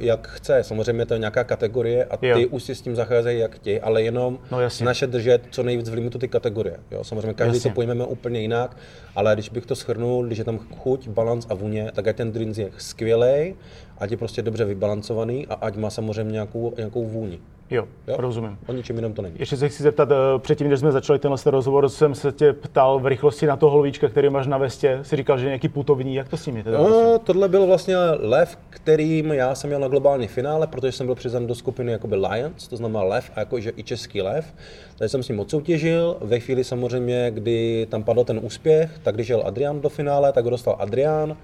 jak 0.00 0.28
chce. 0.28 0.64
Samozřejmě 0.64 1.06
to 1.06 1.14
je 1.14 1.20
nějaká 1.20 1.44
kategorie 1.44 2.04
a 2.04 2.16
ty 2.16 2.28
jo. 2.28 2.48
už 2.50 2.62
si 2.62 2.74
s 2.74 2.80
tím 2.80 2.96
zacházejí 2.96 3.40
jak 3.40 3.58
ti, 3.58 3.80
ale 3.80 4.02
jenom 4.02 4.38
no, 4.50 4.58
naše 4.84 5.06
držet 5.06 5.42
co 5.50 5.62
nejvíc 5.62 5.88
v 5.88 5.94
limitu 5.94 6.18
ty 6.18 6.28
kategorie. 6.28 6.76
Jo, 6.90 7.04
samozřejmě 7.04 7.34
každý 7.34 7.56
jasně. 7.56 7.70
to 7.70 7.74
pojmeme 7.74 8.04
úplně 8.04 8.40
jinak, 8.40 8.76
ale 9.16 9.34
když 9.34 9.48
bych 9.48 9.66
to 9.66 9.76
schrnul, 9.76 10.26
když 10.26 10.38
je 10.38 10.44
tam 10.44 10.58
chuť, 10.58 11.08
balans 11.08 11.46
a 11.48 11.54
vůně, 11.54 11.90
tak 11.94 12.08
ať 12.08 12.16
ten 12.16 12.32
drink 12.32 12.58
je 12.58 12.70
skvělý, 12.78 13.54
ať 13.98 14.10
je 14.10 14.16
prostě 14.16 14.42
dobře 14.42 14.64
vybalancovaný 14.64 15.46
a 15.46 15.54
ať 15.54 15.76
má 15.76 15.90
samozřejmě 15.90 16.32
nějakou, 16.32 16.74
nějakou 16.76 17.04
vůni. 17.04 17.40
Jo, 17.70 17.88
jo, 18.06 18.16
rozumím. 18.18 18.58
O 18.66 18.72
ničem 18.72 18.96
jiném 18.96 19.12
to 19.12 19.22
není. 19.22 19.34
Ještě 19.38 19.56
se 19.56 19.68
chci 19.68 19.82
zeptat, 19.82 20.10
eh, 20.10 20.14
předtím, 20.38 20.68
než 20.68 20.80
jsme 20.80 20.92
začali 20.92 21.18
tenhle 21.18 21.38
rozhovor, 21.46 21.88
jsem 21.88 22.14
se 22.14 22.32
tě 22.32 22.52
ptal 22.52 22.98
v 23.00 23.06
rychlosti 23.06 23.46
na 23.46 23.56
toho 23.56 23.72
holvíčka, 23.72 24.08
který 24.08 24.30
máš 24.30 24.46
na 24.46 24.58
vestě. 24.58 24.98
Si 25.02 25.16
říkal, 25.16 25.38
že 25.38 25.44
je 25.44 25.48
nějaký 25.48 25.68
putovní, 25.68 26.14
jak 26.14 26.28
to 26.28 26.36
s 26.36 26.46
ním 26.46 26.56
je 26.56 26.64
teda? 26.64 26.78
No, 26.78 27.18
tohle 27.18 27.48
byl 27.48 27.66
vlastně 27.66 27.96
lev, 28.18 28.58
kterým 28.70 29.32
já 29.32 29.54
jsem 29.54 29.68
měl 29.68 29.80
na 29.80 29.88
globální 29.88 30.28
finále, 30.28 30.66
protože 30.66 30.92
jsem 30.92 31.06
byl 31.06 31.14
přizvan 31.14 31.46
do 31.46 31.54
skupiny 31.54 31.92
jakoby 31.92 32.16
Lions, 32.16 32.68
to 32.68 32.76
znamená 32.76 33.02
lev 33.02 33.30
a 33.36 33.40
jakože 33.40 33.72
i 33.76 33.82
český 33.82 34.22
lev. 34.22 34.54
Takže 34.98 35.08
jsem 35.08 35.22
s 35.22 35.28
ním 35.28 35.40
odsoutěžil. 35.40 36.16
Ve 36.20 36.40
chvíli 36.40 36.64
samozřejmě, 36.64 37.30
kdy 37.30 37.86
tam 37.90 38.02
padl 38.02 38.24
ten 38.24 38.40
úspěch, 38.42 38.90
tak 39.02 39.14
když 39.14 39.28
jel 39.28 39.42
Adrian 39.46 39.80
do 39.80 39.88
finále, 39.88 40.32
tak 40.32 40.44
ho 40.44 40.50
dostal 40.50 40.76
Adrian 40.78 41.36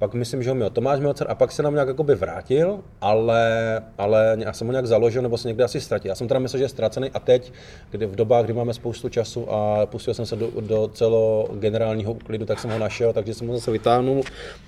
pak 0.00 0.14
myslím, 0.14 0.42
že 0.42 0.50
ho 0.50 0.54
měl 0.54 0.70
Tomáš 0.70 1.00
Melcer 1.00 1.26
a 1.30 1.34
pak 1.34 1.52
se 1.52 1.62
nám 1.62 1.74
nějak 1.74 1.88
jakoby 1.88 2.14
vrátil, 2.14 2.78
ale, 3.00 3.82
ale 3.98 4.36
já 4.40 4.52
jsem 4.52 4.66
ho 4.66 4.72
nějak 4.72 4.86
založil 4.86 5.22
nebo 5.22 5.38
se 5.38 5.48
někde 5.48 5.64
asi 5.64 5.80
ztratil. 5.80 6.08
Já 6.08 6.14
jsem 6.14 6.28
teda 6.28 6.40
myslel, 6.40 6.58
že 6.58 6.64
je 6.64 6.68
ztracený 6.68 7.10
a 7.10 7.20
teď, 7.20 7.52
kdy 7.90 8.06
v 8.06 8.16
dobách, 8.16 8.44
kdy 8.44 8.52
máme 8.52 8.74
spoustu 8.74 9.08
času 9.08 9.52
a 9.52 9.86
pustil 9.86 10.14
jsem 10.14 10.26
se 10.26 10.36
do, 10.36 10.50
do 10.60 10.88
celo 10.88 11.48
generálního 11.54 12.12
úklidu, 12.12 12.46
tak 12.46 12.58
jsem 12.58 12.70
ho 12.70 12.78
našel, 12.78 13.12
takže 13.12 13.34
jsem 13.34 13.48
ho 13.48 13.54
zase 13.54 13.70
vytáhnul, 13.70 14.22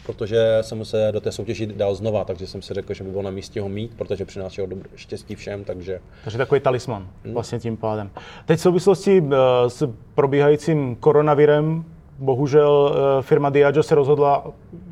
protože 0.06 0.58
jsem 0.60 0.84
se 0.84 1.08
do 1.12 1.20
té 1.20 1.32
soutěži 1.32 1.66
dal 1.66 1.94
znova, 1.94 2.24
takže 2.24 2.46
jsem 2.46 2.62
si 2.62 2.74
řekl, 2.74 2.94
že 2.94 3.04
by 3.04 3.10
bylo 3.10 3.22
na 3.22 3.30
místě 3.30 3.60
ho 3.60 3.68
mít, 3.68 3.94
protože 3.96 4.24
přinášel 4.24 4.66
dobro, 4.66 4.88
štěstí 4.94 5.34
všem, 5.34 5.64
takže... 5.64 6.00
Takže 6.24 6.38
takový 6.38 6.60
talisman 6.60 7.08
hmm. 7.24 7.34
vlastně 7.34 7.58
tím 7.58 7.76
pádem. 7.76 8.10
Teď 8.46 8.58
v 8.58 8.62
souvislosti 8.62 9.24
eh, 9.32 9.36
s 9.70 9.88
probíhajícím 10.14 10.96
koronavirem 10.96 11.84
bohužel 12.18 12.94
eh, 12.94 13.22
firma 13.22 13.50
Diageo 13.50 13.82
se 13.82 13.94
rozhodla 13.94 14.44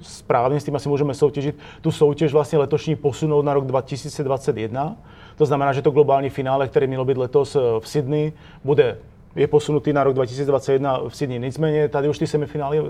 správně, 0.02 0.60
s 0.60 0.64
tím 0.64 0.76
asi 0.76 0.88
můžeme 0.88 1.14
soutěžit, 1.14 1.58
tu 1.80 1.90
soutěž 1.90 2.32
vlastně 2.32 2.58
letošní 2.58 2.96
posunout 2.96 3.42
na 3.42 3.54
rok 3.54 3.66
2021. 3.66 4.96
To 5.36 5.46
znamená, 5.46 5.72
že 5.72 5.82
to 5.82 5.90
globální 5.90 6.30
finále, 6.30 6.68
které 6.68 6.86
mělo 6.86 7.04
být 7.04 7.16
letos 7.16 7.56
eh, 7.56 7.60
v 7.80 7.88
Sydney, 7.88 8.32
bude 8.64 8.98
je 9.36 9.46
posunutý 9.46 9.92
na 9.92 10.04
rok 10.04 10.14
2021 10.14 11.00
v 11.08 11.16
Sydney. 11.16 11.38
Nicméně 11.38 11.88
tady 11.88 12.08
už 12.08 12.18
ty 12.18 12.26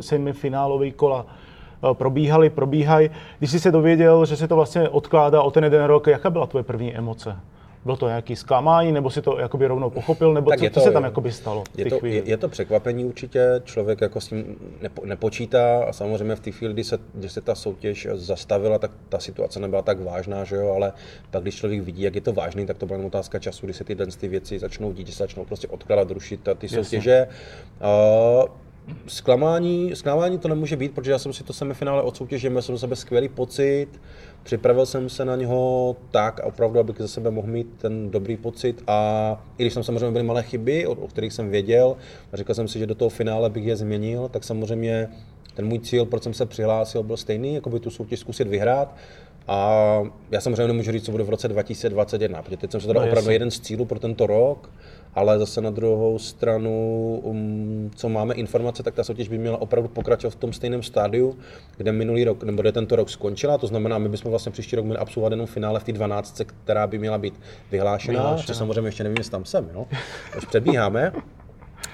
semifinálové 0.00 0.90
kola 0.90 1.26
eh, 1.26 1.94
probíhaly, 1.94 2.50
probíhají. 2.50 3.10
Když 3.38 3.50
jsi 3.50 3.60
se 3.60 3.70
dověděl, 3.70 4.26
že 4.26 4.36
se 4.36 4.48
to 4.48 4.56
vlastně 4.56 4.88
odkládá 4.88 5.42
o 5.42 5.50
ten 5.50 5.64
jeden 5.64 5.84
rok, 5.84 6.06
jaká 6.06 6.30
byla 6.30 6.46
tvoje 6.46 6.62
první 6.62 6.96
emoce? 6.96 7.36
Bylo 7.84 7.96
to 7.96 8.08
nějaký 8.08 8.36
zklamání, 8.36 8.92
nebo 8.92 9.10
si 9.10 9.22
to 9.22 9.38
jakoby 9.38 9.66
rovnou 9.66 9.90
pochopil, 9.90 10.34
nebo 10.34 10.50
tak 10.50 10.58
co, 10.58 10.64
to, 10.64 10.70
co 10.70 10.80
se 10.80 10.90
tam 10.92 11.04
jakoby 11.04 11.32
stalo? 11.32 11.64
Je 11.76 11.84
to, 11.84 12.06
je, 12.06 12.22
je 12.24 12.36
to 12.36 12.48
překvapení 12.48 13.04
určitě, 13.04 13.62
člověk 13.64 14.00
jako 14.00 14.20
s 14.20 14.28
tím 14.28 14.56
nepo, 14.80 15.06
nepočítá 15.06 15.84
a 15.84 15.92
samozřejmě 15.92 16.36
v 16.36 16.40
té 16.40 16.50
chvíli, 16.50 16.74
kdy 16.74 16.84
se, 16.84 16.98
kdy 17.14 17.28
se 17.28 17.40
ta 17.40 17.54
soutěž 17.54 18.08
zastavila, 18.14 18.78
tak 18.78 18.90
ta 19.08 19.18
situace 19.18 19.60
nebyla 19.60 19.82
tak 19.82 20.00
vážná, 20.00 20.44
že 20.44 20.56
jo, 20.56 20.72
ale 20.74 20.92
pak 21.30 21.42
když 21.42 21.54
člověk 21.54 21.82
vidí, 21.82 22.02
jak 22.02 22.14
je 22.14 22.20
to 22.20 22.32
vážný, 22.32 22.66
tak 22.66 22.78
to 22.78 22.86
byla 22.86 23.04
otázka 23.06 23.38
času, 23.38 23.66
kdy 23.66 23.72
se 23.72 23.84
ty, 23.84 23.96
ty 23.96 24.28
věci 24.28 24.58
začnou 24.58 24.92
dít, 24.92 25.06
že 25.06 25.12
se 25.12 25.22
začnou 25.22 25.44
prostě 25.44 25.68
odkládat, 25.68 26.10
rušit 26.10 26.48
ty 26.58 26.68
soutěže. 26.68 27.26
Uh, 27.80 28.50
Zklamání, 29.06 29.96
zklamání 29.96 30.38
to 30.38 30.48
nemůže 30.48 30.76
být, 30.76 30.92
protože 30.92 31.10
já 31.10 31.18
jsem 31.18 31.32
si 31.32 31.44
to 31.44 31.52
semifinále 31.52 32.02
odsoutěžil, 32.02 32.50
měl 32.50 32.62
jsem 32.62 32.78
sebe 32.78 32.96
skvělý 32.96 33.28
pocit, 33.28 33.88
připravil 34.42 34.86
jsem 34.86 35.08
se 35.08 35.24
na 35.24 35.36
něho 35.36 35.96
tak, 36.10 36.40
opravdu, 36.44 36.80
abych 36.80 36.98
za 36.98 37.08
sebe 37.08 37.30
mohl 37.30 37.48
mít 37.48 37.66
ten 37.78 38.10
dobrý 38.10 38.36
pocit 38.36 38.82
a 38.86 39.44
i 39.58 39.62
když 39.62 39.74
tam 39.74 39.82
samozřejmě 39.82 40.10
byly 40.10 40.24
malé 40.24 40.42
chyby, 40.42 40.86
o, 40.86 40.92
o 40.92 41.08
kterých 41.08 41.32
jsem 41.32 41.50
věděl, 41.50 41.96
a 42.32 42.36
říkal 42.36 42.54
jsem 42.54 42.68
si, 42.68 42.78
že 42.78 42.86
do 42.86 42.94
toho 42.94 43.08
finále 43.08 43.50
bych 43.50 43.64
je 43.64 43.76
změnil, 43.76 44.28
tak 44.28 44.44
samozřejmě 44.44 45.08
ten 45.54 45.66
můj 45.66 45.78
cíl, 45.78 46.06
proč 46.06 46.22
jsem 46.22 46.34
se 46.34 46.46
přihlásil, 46.46 47.02
byl 47.02 47.16
stejný, 47.16 47.54
jako 47.54 47.70
by 47.70 47.80
tu 47.80 47.90
soutěž 47.90 48.20
zkusit 48.20 48.48
vyhrát. 48.48 48.96
A 49.48 50.02
já 50.30 50.40
samozřejmě 50.40 50.66
nemůžu 50.66 50.92
říct, 50.92 51.04
co 51.04 51.12
bude 51.12 51.24
v 51.24 51.30
roce 51.30 51.48
2021, 51.48 52.42
protože 52.42 52.56
teď 52.56 52.70
jsem 52.70 52.80
se 52.80 52.86
teda 52.86 53.00
no, 53.00 53.06
opravdu 53.06 53.30
jeden 53.30 53.50
z 53.50 53.60
cílů 53.60 53.84
pro 53.84 53.98
tento 53.98 54.26
rok 54.26 54.70
ale 55.14 55.38
zase 55.38 55.60
na 55.60 55.70
druhou 55.70 56.18
stranu, 56.18 57.20
um, 57.24 57.90
co 57.96 58.08
máme 58.08 58.34
informace, 58.34 58.82
tak 58.82 58.94
ta 58.94 59.04
soutěž 59.04 59.28
by 59.28 59.38
měla 59.38 59.60
opravdu 59.60 59.88
pokračovat 59.88 60.30
v 60.30 60.36
tom 60.36 60.52
stejném 60.52 60.82
stádiu, 60.82 61.38
kde 61.76 61.92
minulý 61.92 62.24
rok, 62.24 62.42
nebo 62.42 62.62
kde 62.62 62.72
tento 62.72 62.96
rok 62.96 63.10
skončila, 63.10 63.58
to 63.58 63.66
znamená, 63.66 63.98
my 63.98 64.08
bychom 64.08 64.30
vlastně 64.30 64.52
příští 64.52 64.76
rok 64.76 64.84
měli 64.84 64.98
absolvovat 64.98 65.32
jenom 65.32 65.46
finále 65.46 65.80
v 65.80 65.84
té 65.84 65.92
12, 65.92 66.42
která 66.64 66.86
by 66.86 66.98
měla 66.98 67.18
být 67.18 67.34
vyhlášená, 67.70 68.18
vyhlášená. 68.20 68.46
což 68.46 68.56
samozřejmě 68.56 68.88
ještě 68.88 69.02
nevím, 69.02 69.18
jestli 69.18 69.30
tam 69.30 69.44
jsem, 69.44 69.70
no. 69.74 69.86
už 70.38 70.44
předbíháme. 70.44 71.12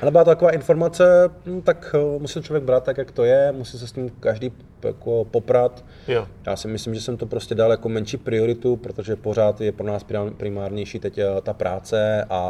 Ale 0.01 0.11
byla 0.11 0.25
to 0.25 0.31
taková 0.31 0.51
informace, 0.51 1.31
no, 1.47 1.63
tak 1.63 1.95
uh, 2.15 2.23
musí 2.23 2.43
člověk 2.43 2.65
brát 2.65 2.85
tak, 2.85 2.99
jak 2.99 3.11
to 3.11 3.25
je, 3.25 3.53
musí 3.53 3.79
se 3.79 3.87
s 3.87 3.93
tím 3.93 4.11
každý 4.21 4.53
jako 4.83 5.25
poprat. 5.25 5.85
Jo. 6.09 6.29
Já 6.47 6.57
si 6.57 6.69
myslím, 6.69 6.95
že 6.95 7.01
jsem 7.01 7.17
to 7.17 7.27
prostě 7.27 7.55
dal 7.55 7.71
jako 7.71 7.89
menší 7.89 8.17
prioritu, 8.17 8.77
protože 8.77 9.17
pořád 9.17 9.61
je 9.61 9.73
pro 9.73 9.87
nás 9.87 10.07
primárnější 10.37 10.99
teď 10.99 11.19
eh, 11.19 11.27
ta 11.43 11.53
práce 11.53 12.27
a, 12.31 12.41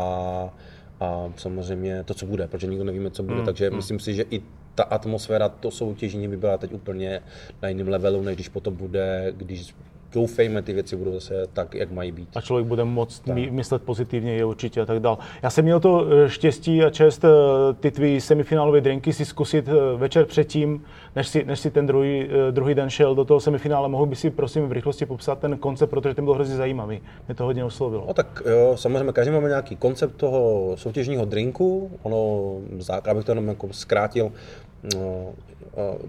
a 1.01 1.33
samozřejmě 1.37 2.05
to, 2.05 2.15
co 2.15 2.27
bude, 2.27 2.49
protože 2.49 2.67
nikdo 2.67 2.85
nevíme, 2.85 3.11
co 3.11 3.23
bude, 3.23 3.39
mm, 3.39 3.45
takže 3.45 3.71
mm. 3.71 3.77
myslím 3.77 4.01
si, 4.01 4.15
že 4.15 4.25
i 4.31 4.43
ta 4.75 4.83
atmosféra, 4.83 5.49
to 5.49 5.71
soutěžení 5.71 6.29
by 6.29 6.37
byla 6.37 6.59
teď 6.59 6.73
úplně 6.73 7.21
na 7.63 7.69
jiném 7.69 7.89
levelu, 7.89 8.23
než 8.23 8.35
když 8.35 8.49
potom 8.49 8.77
bude, 8.77 9.33
když 9.37 9.75
doufejme, 10.17 10.63
ty 10.63 10.73
věci 10.73 10.97
budou 10.97 11.13
zase 11.13 11.47
tak, 11.53 11.75
jak 11.75 11.91
mají 11.91 12.13
být. 12.13 12.29
A 12.37 12.41
člověk 12.41 12.67
bude 12.67 12.85
moct 12.85 13.19
tak. 13.19 13.37
myslet 13.37 13.83
pozitivně, 13.83 14.33
je 14.33 14.45
určitě 14.45 14.81
a 14.81 14.87
tak 14.87 15.01
dál. 15.01 15.19
Já 15.43 15.51
jsem 15.51 15.65
měl 15.65 15.81
to 15.81 16.07
eh, 16.07 16.29
štěstí 16.29 16.83
a 16.83 16.91
čest 16.91 17.25
eh, 17.25 17.29
ty 17.81 17.91
tvý 17.91 18.21
semifinálové 18.21 18.81
drinky 18.81 19.13
si 19.13 19.25
zkusit 19.25 19.69
eh, 19.69 19.97
večer 19.97 20.25
předtím, 20.25 20.85
než 21.17 21.29
si, 21.29 21.45
než 21.45 21.61
si 21.61 21.71
ten 21.71 21.87
druhý, 21.87 22.29
druhý 22.51 22.75
den 22.75 22.91
šel 22.91 23.15
do 23.15 23.25
toho 23.25 23.41
semifinále. 23.41 23.89
Mohl 23.89 24.07
by 24.07 24.17
si 24.17 24.31
prosím 24.31 24.69
v 24.69 24.73
rychlosti 24.73 25.07
popsat 25.07 25.39
ten 25.39 25.59
koncept, 25.59 25.91
protože 25.91 26.15
ten 26.15 26.25
byl 26.25 26.35
hrozně 26.35 26.57
zajímavý. 26.57 27.01
Mě 27.29 27.35
to 27.35 27.45
hodně 27.45 27.65
oslovilo. 27.65 28.05
No 28.09 28.15
tak 28.15 28.43
jo, 28.51 28.77
samozřejmě 28.77 29.13
každý 29.13 29.33
máme 29.33 29.49
nějaký 29.49 29.77
koncept 29.77 30.17
toho 30.17 30.73
soutěžního 30.77 31.25
drinku. 31.25 31.91
Ono, 32.03 32.55
abych 33.11 33.25
to 33.25 33.31
jenom 33.31 33.49
jako 33.49 33.69
zkrátil, 33.73 34.33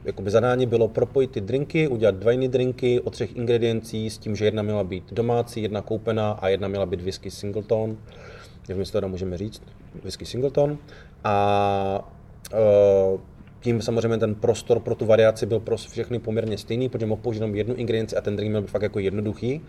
jakoby 0.05 0.29
zadání 0.31 0.65
bylo 0.65 0.88
propojit 0.88 1.31
ty 1.31 1.41
drinky, 1.41 1.88
udělat 1.88 2.15
dva 2.15 2.31
jiné 2.31 2.48
drinky 2.48 3.00
o 3.00 3.10
třech 3.10 3.36
ingrediencí 3.36 4.10
s 4.10 4.17
tím, 4.17 4.36
že 4.36 4.46
jedna 4.46 4.62
měla 4.62 4.84
být 4.84 5.13
domácí, 5.13 5.62
jedna 5.62 5.81
koupená 5.81 6.31
a 6.31 6.48
jedna 6.48 6.67
měla 6.67 6.86
být 6.86 7.01
whisky 7.01 7.31
singleton. 7.31 7.98
Nevím, 8.69 8.79
jestli 8.79 9.01
to 9.01 9.10
můžeme 9.10 9.38
říct, 9.38 9.62
whisky 10.03 10.25
singleton. 10.25 10.77
A 11.24 12.10
uh, 13.13 13.19
tím 13.60 13.81
samozřejmě 13.81 14.17
ten 14.17 14.36
prostor 14.36 14.79
pro 14.79 14.96
tu 14.96 15.05
variaci 15.05 15.46
byl 15.46 15.60
pro 15.60 15.77
všechny 15.77 16.19
poměrně 16.19 16.57
stejný, 16.57 16.89
protože 16.89 17.05
mohl 17.05 17.22
použít 17.22 17.38
jenom 17.38 17.55
jednu 17.55 17.75
ingredienci 17.75 18.15
a 18.15 18.22
ten 18.22 18.36
drink 18.36 18.50
měl 18.50 18.62
být 18.62 18.72
fakt 18.72 18.81
jako 18.81 19.00
jednoduchý, 19.00 19.62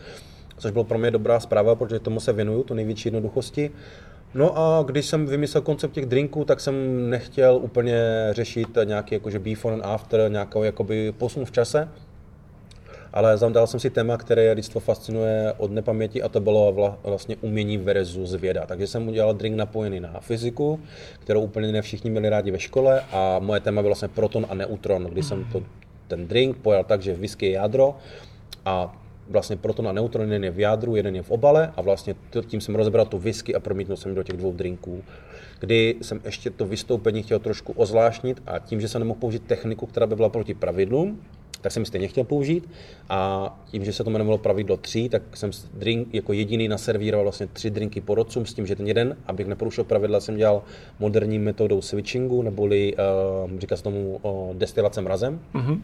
což 0.58 0.70
bylo 0.70 0.84
pro 0.84 0.98
mě 0.98 1.10
dobrá 1.10 1.40
zpráva, 1.40 1.74
protože 1.74 2.00
tomu 2.00 2.20
se 2.20 2.32
věnuju, 2.32 2.62
tu 2.62 2.74
největší 2.74 3.06
jednoduchosti. 3.06 3.70
No 4.34 4.58
a 4.58 4.82
když 4.82 5.06
jsem 5.06 5.26
vymyslel 5.26 5.62
koncept 5.62 5.92
těch 5.92 6.06
drinků, 6.06 6.44
tak 6.44 6.60
jsem 6.60 7.10
nechtěl 7.10 7.56
úplně 7.56 8.28
řešit 8.30 8.68
nějaký 8.84 9.14
jakože 9.14 9.38
before 9.38 9.74
and 9.74 9.84
after, 9.84 10.30
nějakou 10.30 10.62
jakoby 10.62 11.12
posun 11.12 11.44
v 11.44 11.50
čase, 11.50 11.88
ale 13.12 13.38
zadal 13.38 13.66
jsem 13.66 13.80
si 13.80 13.90
téma, 13.90 14.16
které 14.16 14.52
lidstvo 14.52 14.80
fascinuje 14.80 15.54
od 15.56 15.70
nepaměti 15.72 16.22
a 16.22 16.28
to 16.28 16.40
bylo 16.40 16.98
vlastně 17.04 17.36
umění 17.40 17.78
versus 17.78 18.34
věda. 18.34 18.66
Takže 18.66 18.86
jsem 18.86 19.08
udělal 19.08 19.34
drink 19.34 19.56
napojený 19.56 20.00
na 20.00 20.20
fyziku, 20.20 20.80
kterou 21.20 21.40
úplně 21.40 21.72
ne 21.72 21.82
všichni 21.82 22.10
měli 22.10 22.28
rádi 22.28 22.50
ve 22.50 22.58
škole 22.58 23.00
a 23.12 23.38
moje 23.38 23.60
téma 23.60 23.82
bylo 23.82 23.90
vlastně 23.90 24.08
proton 24.08 24.46
a 24.48 24.54
neutron, 24.54 25.04
kdy 25.04 25.22
jsem 25.22 25.44
to, 25.44 25.62
ten 26.08 26.28
drink 26.28 26.56
pojal 26.56 26.84
tak, 26.84 27.02
že 27.02 27.14
whisky 27.14 27.46
je 27.46 27.52
jádro 27.52 27.96
a 28.64 28.96
vlastně 29.28 29.56
proton 29.56 29.88
a 29.88 29.92
neutron, 29.92 30.24
jeden 30.24 30.44
je 30.44 30.50
v 30.50 30.60
jádru, 30.60 30.96
jeden 30.96 31.16
je 31.16 31.22
v 31.22 31.30
obale 31.30 31.72
a 31.76 31.82
vlastně 31.82 32.14
tím 32.46 32.60
jsem 32.60 32.74
rozebral 32.74 33.06
tu 33.06 33.18
whisky 33.18 33.54
a 33.54 33.60
promítnul 33.60 33.96
jsem 33.96 34.14
do 34.14 34.22
těch 34.22 34.36
dvou 34.36 34.52
drinků, 34.52 35.02
kdy 35.60 35.96
jsem 36.02 36.20
ještě 36.24 36.50
to 36.50 36.66
vystoupení 36.66 37.22
chtěl 37.22 37.38
trošku 37.38 37.72
ozvláštnit 37.72 38.42
a 38.46 38.58
tím, 38.58 38.80
že 38.80 38.88
jsem 38.88 39.00
nemohl 39.00 39.20
použít 39.20 39.42
techniku, 39.42 39.86
která 39.86 40.06
by 40.06 40.16
byla 40.16 40.28
proti 40.28 40.54
pravidlům, 40.54 41.20
tak 41.60 41.72
jsem 41.72 41.84
stejně 41.84 42.08
chtěl 42.08 42.24
použít 42.24 42.70
a 43.08 43.60
tím, 43.70 43.84
že 43.84 43.92
se 43.92 44.04
to 44.04 44.10
jmenovalo 44.10 44.38
pravidlo 44.38 44.76
3, 44.76 45.08
tak 45.08 45.22
jsem 45.34 45.50
drink 45.74 46.14
jako 46.14 46.32
jediný 46.32 46.68
naservíroval 46.68 47.24
vlastně 47.24 47.46
tři 47.46 47.70
drinky 47.70 48.00
porodcům 48.00 48.46
s 48.46 48.54
tím, 48.54 48.66
že 48.66 48.76
ten 48.76 48.86
jeden, 48.86 49.16
abych 49.26 49.46
neporušil 49.46 49.84
pravidla, 49.84 50.20
jsem 50.20 50.36
dělal 50.36 50.62
moderní 50.98 51.38
metodou 51.38 51.82
switchingu, 51.82 52.42
neboli 52.42 52.94
uh, 52.94 53.58
říká 53.58 53.76
se 53.76 53.82
tomu 53.82 54.20
uh, 54.22 54.56
destilace 54.56 55.00
mrazem. 55.00 55.40
Mm-hmm 55.54 55.80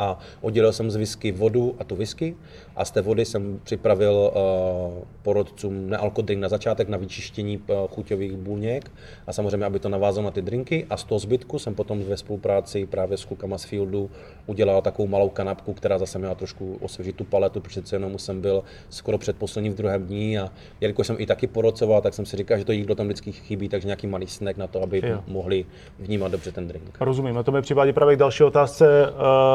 a 0.00 0.18
oddělil 0.40 0.72
jsem 0.72 0.90
z 0.90 0.96
whisky 0.96 1.32
vodu 1.32 1.74
a 1.78 1.84
tu 1.84 1.96
whisky 1.96 2.36
a 2.76 2.84
z 2.84 2.90
té 2.90 3.00
vody 3.02 3.24
jsem 3.24 3.60
připravil 3.62 4.32
uh, 4.34 5.04
porodcům 5.22 5.90
nealkodrink 5.90 6.42
na 6.42 6.48
začátek 6.48 6.88
na 6.88 6.98
vyčištění 6.98 7.58
uh, 7.58 7.76
chuťových 7.88 8.32
buněk 8.32 8.90
a 9.26 9.32
samozřejmě, 9.32 9.66
aby 9.66 9.78
to 9.78 9.88
navázalo 9.88 10.24
na 10.24 10.30
ty 10.30 10.42
drinky 10.42 10.86
a 10.90 10.96
z 10.96 11.04
toho 11.04 11.18
zbytku 11.18 11.58
jsem 11.58 11.74
potom 11.74 12.04
ve 12.04 12.16
spolupráci 12.16 12.86
právě 12.86 13.16
s 13.16 13.24
klukama 13.24 13.58
z 13.58 13.64
Fieldu 13.64 14.10
udělal 14.46 14.82
takovou 14.82 15.08
malou 15.08 15.28
kanapku, 15.28 15.72
která 15.72 15.98
zase 15.98 16.18
měla 16.18 16.34
trošku 16.34 16.78
osvěžit 16.80 17.16
tu 17.16 17.24
paletu, 17.24 17.60
protože 17.60 17.80
přece 17.80 17.96
jenom 17.96 18.18
jsem 18.18 18.40
byl 18.40 18.62
skoro 18.88 19.18
předposlední 19.18 19.70
v 19.70 19.74
druhém 19.74 20.06
dní 20.06 20.38
a 20.38 20.52
jelikož 20.80 21.06
jsem 21.06 21.16
i 21.18 21.26
taky 21.26 21.46
porocoval, 21.46 22.00
tak 22.00 22.14
jsem 22.14 22.26
si 22.26 22.36
říkal, 22.36 22.58
že 22.58 22.64
to 22.64 22.72
jídlo 22.72 22.94
tam 22.94 23.06
vždycky 23.06 23.32
chybí, 23.32 23.68
takže 23.68 23.86
nějaký 23.86 24.06
malý 24.06 24.26
snack 24.26 24.56
na 24.56 24.66
to, 24.66 24.82
aby 24.82 25.02
jo. 25.04 25.24
mohli 25.26 25.66
vnímat 25.98 26.32
dobře 26.32 26.52
ten 26.52 26.68
drink. 26.68 27.00
Rozumím, 27.00 27.38
a 27.38 27.42
to 27.42 27.52
mi 27.52 27.62
přivádí 27.62 27.92
právě 27.92 28.16
k 28.16 28.18
další 28.18 28.44
otázce. 28.44 29.12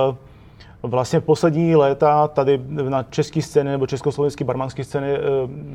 Uh 0.09 0.34
Vlastně 0.87 1.21
poslední 1.21 1.75
léta 1.75 2.27
tady 2.27 2.61
na 2.89 3.03
české 3.03 3.41
scéně 3.41 3.71
nebo 3.71 3.87
československé 3.87 4.43
barmanské 4.43 4.83
scény 4.83 5.13
eh, 5.13 5.19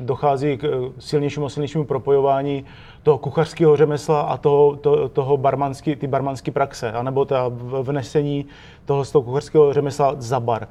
dochází 0.03 0.57
k 0.57 0.63
eh, 0.63 0.69
silnějšímu 0.99 1.45
a 1.45 1.49
silnějšímu 1.49 1.85
propojování 1.85 2.65
toho 3.03 3.17
kuchařského 3.17 3.77
řemesla 3.77 4.21
a 4.21 4.37
toho, 4.37 4.75
to, 4.75 5.09
toho 5.09 5.37
barmanský, 5.37 5.95
ty 5.95 6.07
barmanské 6.07 6.51
praxe, 6.51 6.91
anebo 6.91 7.25
ta 7.25 7.51
vnesení 7.81 8.45
toho, 8.85 9.05
z 9.05 9.11
toho 9.11 9.23
kuchařského 9.23 9.73
řemesla 9.73 10.15
za 10.17 10.39
bar. 10.39 10.67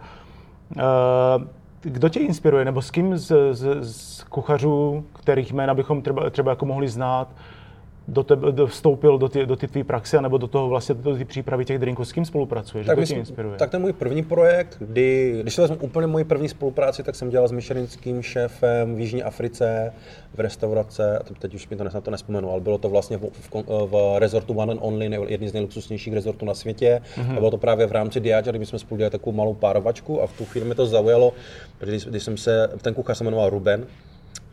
Eh, 0.76 0.82
kdo 1.82 2.08
tě 2.08 2.20
inspiruje, 2.20 2.64
nebo 2.64 2.82
s 2.82 2.90
kým 2.90 3.18
z, 3.18 3.32
z, 3.52 3.78
z 3.80 4.24
kuchařů, 4.24 5.04
kterých 5.12 5.52
jména 5.52 5.74
bychom 5.74 6.02
třeba, 6.02 6.30
třeba 6.30 6.52
jako 6.52 6.66
mohli 6.66 6.88
znát, 6.88 7.28
do 8.10 8.22
tebe, 8.22 8.52
do, 8.52 8.66
vstoupil 8.66 9.18
do 9.18 9.28
ty, 9.28 9.46
do 9.46 9.56
ty 9.56 9.68
tvý 9.68 9.84
praxe, 9.84 10.22
nebo 10.22 10.38
do 10.38 10.46
toho 10.46 10.68
vlastně 10.68 10.94
do 10.94 11.16
ty 11.16 11.24
přípravy 11.24 11.64
těch 11.64 11.78
drinků? 11.78 12.04
S 12.04 12.12
kým 12.12 12.24
spolupracuješ? 12.24 12.86
Tak, 12.86 12.98
myslím, 12.98 13.18
inspiruje? 13.18 13.56
tak 13.56 13.70
ten 13.70 13.80
můj 13.80 13.92
první 13.92 14.22
projekt, 14.22 14.76
kdy, 14.80 15.38
když 15.42 15.58
vezmu 15.58 15.76
úplně 15.80 16.06
moji 16.06 16.24
první 16.24 16.48
spolupráci, 16.48 17.02
tak 17.02 17.14
jsem 17.14 17.30
dělal 17.30 17.48
s 17.48 17.52
Michelinským 17.52 18.22
šéfem 18.22 18.96
v 18.96 19.00
Jižní 19.00 19.22
Africe 19.22 19.92
v 20.34 20.40
restaurace, 20.40 21.18
a 21.18 21.22
teď 21.38 21.54
už 21.54 21.68
mi 21.68 21.76
to 21.76 21.84
na 21.84 22.00
to 22.00 22.10
nespomenu, 22.10 22.50
ale 22.50 22.60
bylo 22.60 22.78
to 22.78 22.88
vlastně 22.88 23.16
v, 23.16 23.22
v, 23.22 23.64
v 23.66 24.18
rezortu 24.18 24.54
One 24.54 24.72
and 24.72 24.80
Only, 24.82 25.10
jedný 25.26 25.48
z 25.48 25.52
nejluxusnějších 25.52 26.14
rezortů 26.14 26.46
na 26.46 26.54
světě. 26.54 27.02
Mm-hmm. 27.16 27.36
A 27.36 27.38
bylo 27.38 27.50
to 27.50 27.58
právě 27.58 27.86
v 27.86 27.92
rámci 27.92 28.20
Diageo, 28.20 28.52
kdy 28.52 28.66
jsme 28.66 28.78
spolu 28.78 28.98
dělali 28.98 29.10
takovou 29.10 29.36
malou 29.36 29.54
párovačku 29.54 30.22
a 30.22 30.26
v 30.26 30.32
tu 30.32 30.44
firmě 30.44 30.74
to 30.74 30.86
zaujalo, 30.86 31.32
protože 31.78 31.92
když, 31.92 32.04
když 32.06 32.22
jsem 32.22 32.36
se, 32.36 32.68
ten 32.82 32.94
kuchař 32.94 33.18
se 33.18 33.24
jmenoval 33.24 33.50
Ruben, 33.50 33.86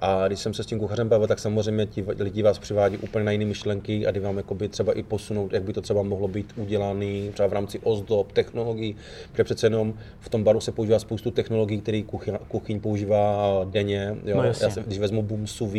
a 0.02 0.28
když 0.28 0.40
jsem 0.40 0.54
se 0.54 0.64
s 0.64 0.66
tím 0.66 0.80
kuchařem 0.80 1.10
bavil, 1.10 1.28
tak 1.28 1.40
samozřejmě 1.40 1.86
ti 1.86 2.06
lidi 2.20 2.42
vás 2.42 2.60
přivádí 2.60 2.98
úplně 2.98 3.26
na 3.26 3.32
jiné 3.32 3.46
myšlenky 3.46 4.08
a 4.08 4.12
kdy 4.12 4.20
vám 4.20 4.38
jakoby 4.38 4.70
třeba 4.70 4.94
i 4.94 5.04
posunout, 5.04 5.54
jak 5.54 5.64
by 5.64 5.74
to 5.74 5.82
třeba 5.82 6.04
mohlo 6.04 6.28
být 6.28 6.54
udělané 6.56 7.32
třeba 7.34 7.48
v 7.48 7.54
rámci 7.54 7.80
ozdob, 7.80 8.32
technologií, 8.32 8.96
protože 9.32 9.44
přece 9.44 9.66
jenom 9.66 9.94
v 10.20 10.30
tom 10.30 10.44
baru 10.44 10.60
se 10.60 10.72
používá 10.72 11.00
spoustu 11.00 11.32
technologií, 11.32 11.82
které 11.82 12.02
kuchyň, 12.02 12.38
kuchyň 12.48 12.80
používá 12.80 13.62
denně. 13.70 14.16
Jo? 14.26 14.38
No 14.38 14.44
Já 14.44 14.54
se, 14.54 14.84
když 14.88 15.00
vezmu 15.00 15.22
boom 15.22 15.48
sous 15.48 15.74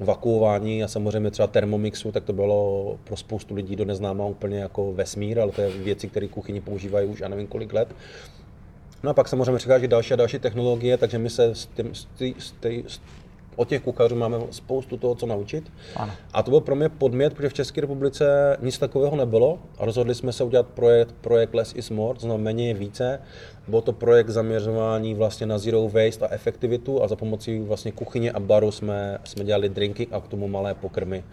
vakuování 0.00 0.84
a 0.84 0.88
samozřejmě 0.88 1.30
třeba 1.30 1.46
termomixu, 1.46 2.12
tak 2.12 2.24
to 2.24 2.32
bylo 2.32 2.96
pro 3.04 3.16
spoustu 3.16 3.54
lidí 3.54 3.76
do 3.76 3.84
neznáma 3.84 4.26
úplně 4.26 4.58
jako 4.58 4.92
vesmír, 4.92 5.40
ale 5.40 5.52
to 5.52 5.60
je 5.60 5.70
věci, 5.70 6.08
které 6.08 6.28
kuchyni 6.28 6.60
používají 6.60 7.08
už 7.08 7.20
já 7.20 7.28
nevím 7.28 7.46
kolik 7.46 7.72
let. 7.72 7.88
No 9.02 9.10
a 9.10 9.14
pak 9.14 9.28
samozřejmě 9.28 9.56
přichází 9.56 9.88
další 9.88 10.12
a 10.12 10.16
další 10.16 10.38
technologie, 10.38 10.96
takže 10.96 11.18
my 11.18 11.30
se 11.30 11.54
s 11.54 11.66
tím, 11.66 11.94
s 11.94 12.04
tý, 12.04 12.34
s 12.38 12.52
tý, 12.52 12.84
s 12.88 13.00
od 13.58 13.68
těch 13.68 13.82
kuchařů 13.82 14.16
máme 14.16 14.38
spoustu 14.50 14.96
toho, 14.96 15.14
co 15.14 15.26
naučit. 15.26 15.72
Ano. 15.96 16.12
A 16.32 16.42
to 16.42 16.50
byl 16.50 16.60
pro 16.60 16.76
mě 16.76 16.88
podmět, 16.88 17.34
protože 17.34 17.48
v 17.48 17.54
České 17.54 17.80
republice 17.80 18.56
nic 18.60 18.78
takového 18.78 19.16
nebylo. 19.16 19.58
A 19.78 19.84
rozhodli 19.84 20.14
jsme 20.14 20.32
se 20.32 20.44
udělat 20.44 20.66
projekt, 20.66 21.14
projekt 21.20 21.54
Less 21.54 21.74
is 21.74 21.90
More, 21.90 22.18
znamená 22.20 22.44
méně 22.44 22.68
je 22.68 22.74
více. 22.74 23.20
Byl 23.68 23.80
to 23.80 23.92
projekt 23.92 24.28
zaměřování 24.28 25.14
vlastně 25.14 25.46
na 25.46 25.58
zero 25.58 25.88
waste 25.88 26.26
a 26.26 26.34
efektivitu 26.34 27.02
a 27.02 27.08
za 27.08 27.16
pomocí 27.16 27.60
vlastně 27.60 27.92
kuchyně 27.92 28.32
a 28.32 28.40
baru 28.40 28.72
jsme, 28.72 29.18
jsme 29.24 29.44
dělali 29.44 29.68
drinky 29.68 30.08
a 30.10 30.20
k 30.20 30.28
tomu 30.28 30.48
malé 30.48 30.74
pokrmy. 30.74 31.24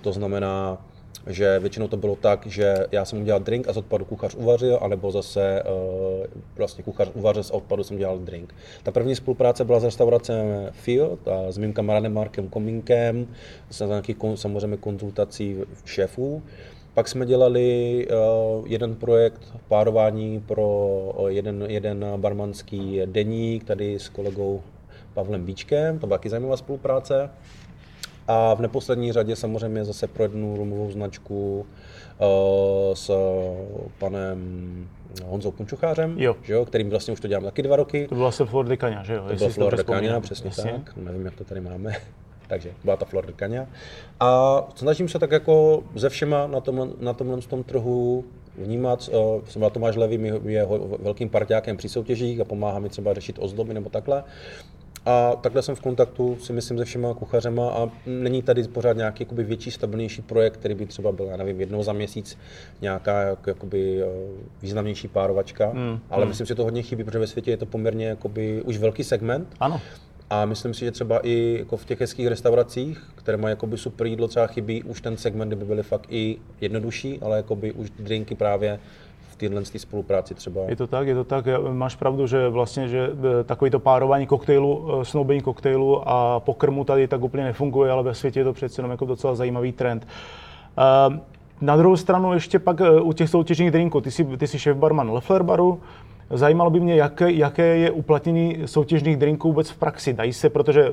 To 0.00 0.12
znamená, 0.12 0.78
že 1.26 1.58
většinou 1.58 1.88
to 1.88 1.96
bylo 1.96 2.16
tak, 2.16 2.46
že 2.46 2.86
já 2.92 3.04
jsem 3.04 3.20
udělal 3.20 3.40
drink 3.40 3.68
a 3.68 3.72
z 3.72 3.76
odpadu 3.76 4.04
kuchař 4.04 4.34
uvařil, 4.34 4.78
anebo 4.82 5.10
zase 5.10 5.62
uh, 5.62 6.26
vlastně 6.56 6.84
kuchař 6.84 7.10
uvařil, 7.14 7.42
z 7.42 7.50
odpadu 7.50 7.84
jsem 7.84 7.96
dělal 7.96 8.18
drink. 8.18 8.54
Ta 8.82 8.90
první 8.90 9.14
spolupráce 9.16 9.64
byla 9.64 9.80
s 9.80 9.84
restauracem 9.84 10.46
Field 10.72 11.28
a 11.28 11.52
s 11.52 11.58
mým 11.58 11.72
kamarádem 11.72 12.14
Markem 12.14 12.48
Kominkem, 12.48 13.26
se 13.70 13.86
nějakých 13.86 14.16
samozřejmě 14.34 14.76
konzultací 14.76 15.56
šéfů. 15.84 16.42
Pak 16.94 17.08
jsme 17.08 17.26
dělali 17.26 18.06
uh, 18.06 18.66
jeden 18.68 18.94
projekt 18.94 19.40
párování 19.68 20.40
pro 20.46 20.68
uh, 21.18 21.28
jeden, 21.28 21.64
jeden 21.68 22.04
barmanský 22.16 23.00
deník, 23.04 23.64
tady 23.64 23.98
s 23.98 24.08
kolegou 24.08 24.62
Pavlem 25.14 25.44
Bíčkem, 25.44 25.98
to 25.98 26.06
byla 26.06 26.18
taky 26.18 26.28
zajímavá 26.28 26.56
spolupráce. 26.56 27.30
A 28.30 28.54
v 28.54 28.60
neposlední 28.60 29.12
řadě 29.12 29.36
samozřejmě 29.36 29.84
zase 29.84 30.06
pro 30.06 30.24
jednu 30.24 30.56
rumovou 30.56 30.90
značku 30.90 31.66
uh, 32.18 32.94
s 32.94 33.10
panem 33.98 34.88
Honzou 35.24 35.50
Punčuchářem, 35.50 36.14
jo. 36.18 36.36
Že 36.42 36.52
jo, 36.52 36.64
kterým 36.64 36.90
vlastně 36.90 37.12
už 37.12 37.20
to 37.20 37.28
dělám 37.28 37.44
taky 37.44 37.62
dva 37.62 37.76
roky. 37.76 38.06
To 38.08 38.14
byla 38.14 38.30
se 38.30 38.44
Flor 38.44 38.66
de 38.66 38.74
Caña, 38.74 39.02
že 39.02 39.14
jo? 39.14 39.24
To 39.28 39.34
byla 39.34 39.50
Flor 39.50 39.76
de 39.76 39.82
Caña, 39.82 40.20
přesně 40.20 40.48
Jasně. 40.48 40.72
tak. 40.72 40.96
Nevím, 40.96 41.24
jak 41.24 41.34
to 41.34 41.44
tady 41.44 41.60
máme. 41.60 41.92
Takže 42.46 42.70
byla 42.84 42.96
ta 42.96 43.04
Flor 43.04 43.26
de 43.26 43.32
Caña. 43.32 43.66
A 44.20 44.62
snažím 44.74 45.08
se 45.08 45.18
tak 45.18 45.30
jako 45.30 45.82
ze 45.94 46.08
všema 46.08 46.46
na, 46.46 46.60
tom, 46.60 46.92
na 47.00 47.12
tomhle 47.12 47.40
tom 47.40 47.62
trhu 47.62 48.24
vnímat. 48.58 49.08
Uh, 49.12 49.42
třeba 49.42 49.70
Tomáš 49.70 49.96
Levý 49.96 50.32
je 50.44 50.66
velkým 50.98 51.28
partiákem 51.28 51.76
při 51.76 51.88
soutěžích 51.88 52.40
a 52.40 52.44
pomáhá 52.44 52.78
mi 52.78 52.88
třeba 52.88 53.14
řešit 53.14 53.36
ozdoby 53.40 53.74
nebo 53.74 53.90
takhle. 53.90 54.24
A 55.06 55.36
takhle 55.36 55.62
jsem 55.62 55.74
v 55.74 55.80
kontaktu 55.80 56.36
si 56.40 56.52
myslím 56.52 56.78
se 56.78 56.84
všema 56.84 57.14
kuchařema 57.14 57.70
a 57.70 57.90
není 58.06 58.42
tady 58.42 58.62
pořád 58.62 58.96
nějaký 58.96 59.22
jakoby, 59.22 59.44
větší, 59.44 59.70
stabilnější 59.70 60.22
projekt, 60.22 60.56
který 60.56 60.74
by 60.74 60.86
třeba 60.86 61.12
byl, 61.12 61.26
já 61.26 61.36
nevím, 61.36 61.60
jednou 61.60 61.82
za 61.82 61.92
měsíc 61.92 62.38
nějaká 62.80 63.36
jakoby, 63.46 64.02
eh, 64.02 64.06
významnější 64.62 65.08
párovačka, 65.08 65.66
hmm. 65.66 66.00
ale 66.10 66.22
hmm. 66.22 66.28
myslím 66.28 66.46
si, 66.46 66.48
že 66.48 66.54
to 66.54 66.64
hodně 66.64 66.82
chybí, 66.82 67.04
protože 67.04 67.18
ve 67.18 67.26
světě 67.26 67.50
je 67.50 67.56
to 67.56 67.66
poměrně 67.66 68.06
jakoby, 68.06 68.62
už 68.62 68.78
velký 68.78 69.04
segment. 69.04 69.48
Ano. 69.60 69.80
A 70.30 70.44
myslím 70.44 70.74
si, 70.74 70.80
že 70.80 70.90
třeba 70.90 71.20
i 71.26 71.56
jako 71.58 71.76
v 71.76 71.84
těch 71.84 72.00
hezkých 72.00 72.26
restauracích, 72.26 73.10
které 73.14 73.36
mají 73.36 73.52
jakoby 73.52 73.78
super 73.78 74.06
jídlo, 74.06 74.28
třeba 74.28 74.46
chybí 74.46 74.82
už 74.82 75.00
ten 75.00 75.16
segment, 75.16 75.48
kdyby 75.48 75.64
byly 75.64 75.82
fakt 75.82 76.06
i 76.08 76.38
jednodušší, 76.60 77.18
ale 77.22 77.36
jakoby 77.36 77.72
už 77.72 77.90
drinky 77.90 78.34
právě 78.34 78.80
téhle 79.40 79.64
spolupráci 79.64 80.34
třeba. 80.34 80.60
Je 80.68 80.76
to 80.76 80.86
tak, 80.86 81.06
je 81.06 81.14
to 81.14 81.24
tak. 81.24 81.44
Máš 81.72 81.96
pravdu, 81.96 82.26
že 82.26 82.48
vlastně, 82.48 82.88
že 82.88 83.10
e, 83.40 83.44
takový 83.44 83.70
to 83.70 83.78
párování 83.78 84.26
koktejlu, 84.26 85.00
e, 85.00 85.04
snoubení 85.04 85.40
koktejlu 85.40 86.08
a 86.08 86.40
pokrmu 86.40 86.84
tady 86.84 87.08
tak 87.08 87.22
úplně 87.22 87.44
nefunguje, 87.44 87.90
ale 87.90 88.02
ve 88.02 88.14
světě 88.14 88.40
je 88.40 88.44
to 88.44 88.52
přece 88.52 88.80
jenom 88.80 88.90
jako 88.90 89.04
docela 89.04 89.34
zajímavý 89.34 89.72
trend. 89.72 90.06
Uh, 90.78 91.16
na 91.60 91.76
druhou 91.76 91.96
stranu 91.96 92.32
ještě 92.32 92.58
pak 92.58 92.80
u 93.02 93.12
těch 93.12 93.30
soutěžních 93.30 93.70
drinků, 93.70 94.00
ty 94.00 94.10
jsi, 94.10 94.24
ty 94.24 94.46
jsi 94.46 94.58
šéf 94.58 94.76
barman 94.76 95.10
Leffler 95.10 95.42
baru, 95.42 95.80
Zajímalo 96.30 96.70
by 96.70 96.80
mě, 96.80 96.94
jaké, 96.94 97.32
jaké 97.32 97.76
je 97.76 97.90
uplatnění 97.90 98.58
soutěžních 98.66 99.16
drinků 99.16 99.48
vůbec 99.48 99.70
v 99.70 99.76
praxi. 99.76 100.12
Dají 100.12 100.32
se, 100.32 100.50
protože 100.50 100.92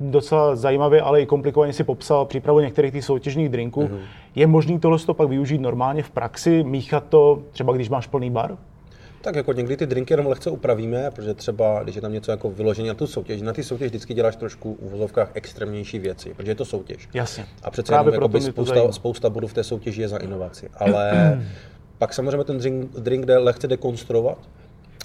docela 0.00 0.56
zajímavě, 0.56 1.02
ale 1.02 1.22
i 1.22 1.26
komplikovaně 1.26 1.72
si 1.72 1.84
popsal 1.84 2.24
přípravu 2.24 2.60
některých 2.60 2.92
těch 2.92 3.04
soutěžních 3.04 3.48
drinků. 3.48 3.82
Mm-hmm. 3.82 3.98
Je 4.34 4.46
možné 4.46 4.78
tohle 4.78 4.98
to 4.98 5.14
pak 5.14 5.28
využít 5.28 5.60
normálně 5.60 6.02
v 6.02 6.10
praxi, 6.10 6.64
míchat 6.64 7.04
to 7.08 7.42
třeba 7.52 7.72
když 7.72 7.88
máš 7.88 8.06
plný 8.06 8.30
bar? 8.30 8.56
Tak 9.20 9.36
jako 9.36 9.52
někdy 9.52 9.76
ty 9.76 9.86
drinky 9.86 10.12
jenom 10.12 10.26
lehce 10.26 10.50
upravíme, 10.50 11.10
protože 11.10 11.34
třeba, 11.34 11.82
když 11.82 11.96
je 11.96 12.02
tam 12.02 12.12
něco 12.12 12.30
jako 12.30 12.50
vyložení 12.50 12.88
na 12.88 12.94
tu 12.94 13.06
soutěž, 13.06 13.42
na 13.42 13.52
ty 13.52 13.62
soutěž 13.62 13.88
vždycky 13.88 14.14
děláš 14.14 14.36
trošku 14.36 14.74
v 14.74 14.84
uvozovkách 14.86 15.30
extrémnější 15.34 15.98
věci, 15.98 16.34
protože 16.34 16.50
je 16.50 16.54
to 16.54 16.64
soutěž. 16.64 17.08
Jasně. 17.14 17.46
A 17.62 17.70
přece 17.70 17.92
Právě 17.92 18.14
jenom 18.14 18.40
spousta, 18.40 18.92
spousta 18.92 19.30
bodů 19.30 19.46
v 19.46 19.54
té 19.54 19.64
soutěži 19.64 20.02
je 20.02 20.08
za 20.08 20.16
inovaci. 20.16 20.68
Ale 20.74 21.38
pak 21.98 22.14
samozřejmě 22.14 22.44
ten 22.44 22.58
drink, 22.58 22.92
drink 22.92 23.26
jde 23.26 23.38
lehce 23.38 23.68
dekonstruovat, 23.68 24.38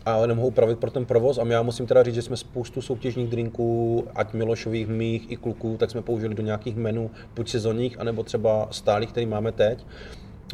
ale 0.06 0.28
nemohu 0.28 0.48
upravit 0.48 0.80
pro 0.80 0.92
ten 0.92 1.06
provoz. 1.06 1.38
A 1.38 1.46
já 1.48 1.62
musím 1.62 1.88
teda 1.88 2.04
říct, 2.04 2.16
že 2.16 2.22
jsme 2.22 2.38
spoustu 2.38 2.82
soutěžních 2.82 3.30
drinků, 3.30 4.04
ať 4.16 4.34
Milošových, 4.34 4.88
mých 4.88 5.32
i 5.32 5.38
kluků, 5.38 5.78
tak 5.80 5.92
jsme 5.92 6.02
použili 6.02 6.36
do 6.36 6.44
nějakých 6.44 6.76
menů, 6.76 7.12
buď 7.36 7.50
sezónních, 7.50 8.00
anebo 8.00 8.24
třeba 8.24 8.68
stálých, 8.72 9.10
který 9.10 9.26
máme 9.26 9.52
teď 9.52 9.86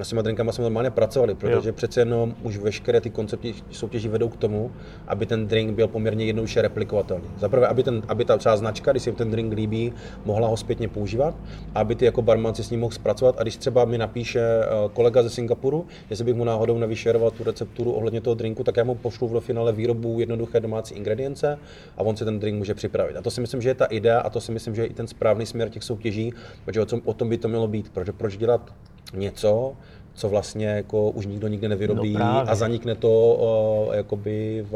s 0.05 0.09
těma 0.09 0.21
drinkama 0.21 0.51
jsme 0.51 0.63
normálně 0.63 0.89
pracovali, 0.89 1.35
protože 1.35 1.69
jo. 1.69 1.73
přece 1.73 2.01
jenom 2.01 2.35
už 2.43 2.57
veškeré 2.57 3.01
ty 3.01 3.09
koncepty 3.09 3.53
soutěží 3.71 4.07
vedou 4.07 4.29
k 4.29 4.37
tomu, 4.37 4.71
aby 5.07 5.25
ten 5.25 5.47
drink 5.47 5.75
byl 5.75 5.87
poměrně 5.87 6.25
jednoduše 6.25 6.61
replikovatelný. 6.61 7.25
Za 7.39 7.49
prvé, 7.49 7.67
aby, 7.67 7.83
ten, 7.83 8.01
aby 8.07 8.25
ta 8.25 8.37
třeba 8.37 8.57
značka, 8.57 8.91
když 8.91 9.03
se 9.03 9.09
jim 9.09 9.15
ten 9.15 9.31
drink 9.31 9.53
líbí, 9.53 9.93
mohla 10.25 10.47
ho 10.47 10.57
zpětně 10.57 10.87
používat, 10.87 11.35
aby 11.75 11.95
ty 11.95 12.05
jako 12.05 12.21
barman 12.21 12.55
si 12.55 12.63
s 12.63 12.69
ním 12.69 12.79
mohl 12.79 12.91
zpracovat 12.91 13.35
a 13.39 13.43
když 13.43 13.57
třeba 13.57 13.85
mi 13.85 13.97
napíše 13.97 14.39
eh, 14.39 14.89
kolega 14.93 15.23
ze 15.23 15.29
Singapuru, 15.29 15.85
jestli 16.09 16.25
bych 16.25 16.35
mu 16.35 16.43
náhodou 16.43 16.77
nevyšeroval 16.77 17.31
tu 17.31 17.43
recepturu 17.43 17.91
ohledně 17.91 18.21
toho 18.21 18.33
drinku, 18.33 18.63
tak 18.63 18.77
já 18.77 18.83
mu 18.83 18.95
pošlu 18.95 19.27
v 19.27 19.39
finále 19.39 19.73
výrobu 19.73 20.19
jednoduché 20.19 20.59
domácí 20.59 20.95
ingredience 20.95 21.59
a 21.97 22.01
on 22.01 22.15
si 22.15 22.25
ten 22.25 22.39
drink 22.39 22.57
může 22.57 22.73
připravit. 22.73 23.17
A 23.17 23.21
to 23.21 23.31
si 23.31 23.41
myslím, 23.41 23.61
že 23.61 23.69
je 23.69 23.75
ta 23.75 23.85
idea 23.85 24.19
a 24.19 24.29
to 24.29 24.41
si 24.41 24.51
myslím, 24.51 24.75
že 24.75 24.81
je 24.81 24.85
i 24.85 24.93
ten 24.93 25.07
správný 25.07 25.45
směr 25.45 25.69
těch 25.69 25.83
soutěží, 25.83 26.33
protože 26.65 26.81
o, 26.81 26.85
tom, 26.85 27.01
o 27.05 27.13
tom 27.13 27.29
by 27.29 27.37
to 27.37 27.47
mělo 27.47 27.67
být. 27.67 27.89
Protože 27.89 28.11
proč 28.11 28.37
dělat 28.37 28.73
něco, 29.13 29.75
co 30.19 30.29
vlastně 30.29 30.67
jako 30.67 31.09
už 31.09 31.25
nikdo 31.25 31.47
nikdy 31.47 31.67
nevyrobí 31.67 32.13
no 32.13 32.43
a 32.49 32.55
zanikne 32.55 32.95
to 32.95 33.07
uh, 33.07 33.95
jakoby 33.95 34.65
v, 34.71 34.73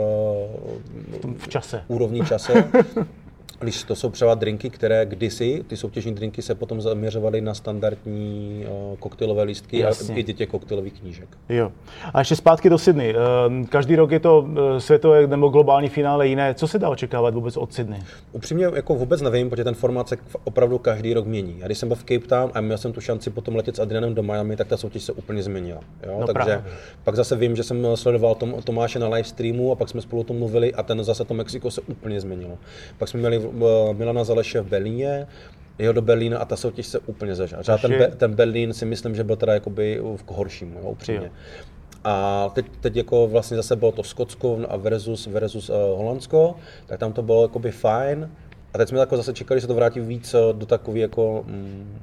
v 1.38 1.48
čase. 1.48 1.84
úrovni 1.88 2.26
čase. 2.26 2.54
když 3.64 3.84
to 3.84 3.96
jsou 3.96 4.10
třeba 4.10 4.36
drinky, 4.36 4.70
které 4.70 5.06
kdysi, 5.06 5.64
ty 5.68 5.78
soutěžní 5.78 6.14
drinky 6.16 6.42
se 6.42 6.56
potom 6.56 6.82
zaměřovaly 6.82 7.42
na 7.42 7.54
standardní 7.54 8.66
uh, 8.92 8.98
koktejlové 8.98 9.44
lístky 9.44 9.80
Jasně. 9.80 10.16
a 10.16 10.18
i 10.18 10.24
těch 10.24 10.50
koktejlových 10.50 10.94
knížek. 10.94 11.28
Jo. 11.50 11.72
A 12.14 12.20
ještě 12.20 12.36
zpátky 12.36 12.70
do 12.70 12.78
Sydney. 12.78 13.16
Uh, 13.16 13.66
každý 13.66 13.96
rok 13.96 14.12
je 14.12 14.20
to 14.20 14.40
uh, 14.40 14.78
světové 14.78 15.28
nebo 15.28 15.48
globální 15.48 15.90
finále 15.90 16.28
jiné. 16.28 16.54
Co 16.54 16.68
se 16.68 16.80
dá 16.80 16.90
očekávat 16.90 17.34
vůbec 17.34 17.58
od 17.58 17.74
Sydney? 17.74 18.00
Upřímně 18.32 18.66
jako 18.76 18.96
vůbec 18.96 19.22
nevím, 19.22 19.50
protože 19.50 19.64
ten 19.64 19.76
formát 19.76 20.10
se 20.10 20.18
opravdu 20.44 20.78
každý 20.78 21.14
rok 21.14 21.26
mění. 21.26 21.64
A 21.64 21.66
když 21.66 21.78
jsem 21.78 21.90
byl 21.90 21.96
v 21.96 22.04
Cape 22.04 22.28
Town 22.28 22.52
a 22.54 22.62
měl 22.62 22.78
jsem 22.78 22.94
tu 22.94 23.02
šanci 23.02 23.30
potom 23.30 23.56
letět 23.56 23.76
s 23.76 23.80
Adrianem 23.80 24.16
do 24.16 24.24
Miami, 24.24 24.56
tak 24.56 24.68
ta 24.68 24.78
soutěž 24.78 25.04
se 25.04 25.12
úplně 25.12 25.44
změnila. 25.44 25.80
Jo? 26.06 26.18
No 26.20 26.28
Takže 26.28 26.34
právě. 26.34 26.64
pak 27.04 27.16
zase 27.16 27.36
vím, 27.36 27.56
že 27.56 27.64
jsem 27.64 27.88
sledoval 27.96 28.36
Tom, 28.36 28.56
Tomáše 28.64 29.00
na 29.00 29.08
live 29.08 29.24
streamu 29.24 29.72
a 29.72 29.76
pak 29.76 29.90
jsme 29.90 30.02
spolu 30.02 30.22
o 30.22 30.24
tom 30.26 30.40
mluvili 30.40 30.74
a 30.74 30.84
ten 30.84 31.04
zase 31.04 31.26
to 31.26 31.34
Mexiko 31.34 31.72
se 31.72 31.82
úplně 31.82 32.22
změnilo. 32.22 32.58
Pak 32.98 33.10
jsme 33.10 33.20
měli 33.20 33.50
Milana 33.94 34.24
Zaleše 34.24 34.62
v 34.62 34.68
Berlíně, 34.68 35.28
jeho 35.80 35.94
do 35.94 36.02
Berlína 36.02 36.40
a 36.40 36.46
ta 36.46 36.56
soutěž 36.56 36.88
se 36.88 37.00
úplně 37.00 37.36
zažila. 37.36 37.62
Třeba 37.62 37.78
ten, 37.78 37.92
Be- 37.92 38.12
ten 38.18 38.34
Berlín 38.34 38.74
si 38.74 38.86
myslím, 38.86 39.16
že 39.16 39.24
byl 39.24 39.36
teda 39.36 39.54
jakoby 39.54 40.02
v 40.16 40.24
horším, 40.28 40.74
jo, 40.74 40.90
upřímně. 40.90 41.26
Jo. 41.26 41.64
A 42.04 42.50
teď, 42.54 42.66
teď 42.82 42.96
jako 42.96 43.28
vlastně 43.28 43.58
zase 43.58 43.76
bylo 43.76 43.92
to 43.92 44.04
Skotsko 44.04 44.60
a 44.70 44.78
versus, 44.78 45.28
versus 45.28 45.70
uh, 45.70 45.76
Holandsko, 45.76 46.56
tak 46.86 47.00
tam 47.00 47.14
to 47.14 47.22
bylo 47.22 47.42
jakoby 47.42 47.72
fajn. 47.72 48.30
A 48.74 48.78
teď 48.78 48.90
jsme 48.90 49.00
jako 49.00 49.18
zase 49.18 49.34
čekali, 49.34 49.60
že 49.60 49.62
se 49.62 49.68
to 49.68 49.74
vrátí 49.74 50.00
víc 50.00 50.34
eh, 50.34 50.54
do 50.54 50.66
takový 50.66 51.02
jako 51.02 51.44
mm, 51.48 52.00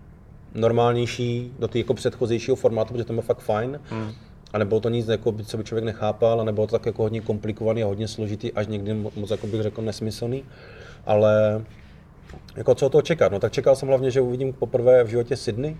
normálnější, 0.54 1.52
do 1.58 1.68
toho 1.68 1.78
jako 1.80 1.94
předchozího 1.94 2.56
formátu, 2.56 2.92
protože 2.92 3.04
to 3.04 3.12
bylo 3.12 3.22
fakt 3.22 3.40
fajn. 3.40 3.80
Mm. 3.92 4.12
A 4.52 4.58
nebylo 4.58 4.80
to 4.80 4.88
nic, 4.88 5.08
jako 5.08 5.32
by, 5.32 5.44
co 5.44 5.56
by 5.56 5.64
člověk 5.64 5.84
nechápal, 5.84 6.40
a 6.40 6.44
nebylo 6.44 6.66
to 6.66 6.78
tak 6.78 6.86
jako 6.86 7.02
hodně 7.02 7.20
komplikovaný 7.20 7.82
a 7.82 7.86
hodně 7.86 8.08
složitý, 8.08 8.52
až 8.52 8.66
někdy 8.66 8.94
moc, 8.94 9.30
jako 9.30 9.46
bych 9.46 9.62
řekl, 9.62 9.82
nesmyslný. 9.82 10.44
Ale 11.06 11.64
jako 12.56 12.74
co 12.74 12.88
to 12.88 13.02
čekat? 13.02 13.32
No 13.32 13.38
tak 13.38 13.52
čekal 13.52 13.76
jsem 13.76 13.88
hlavně, 13.88 14.10
že 14.10 14.20
uvidím 14.20 14.52
poprvé 14.52 15.04
v 15.04 15.06
životě 15.06 15.36
Sydney 15.36 15.76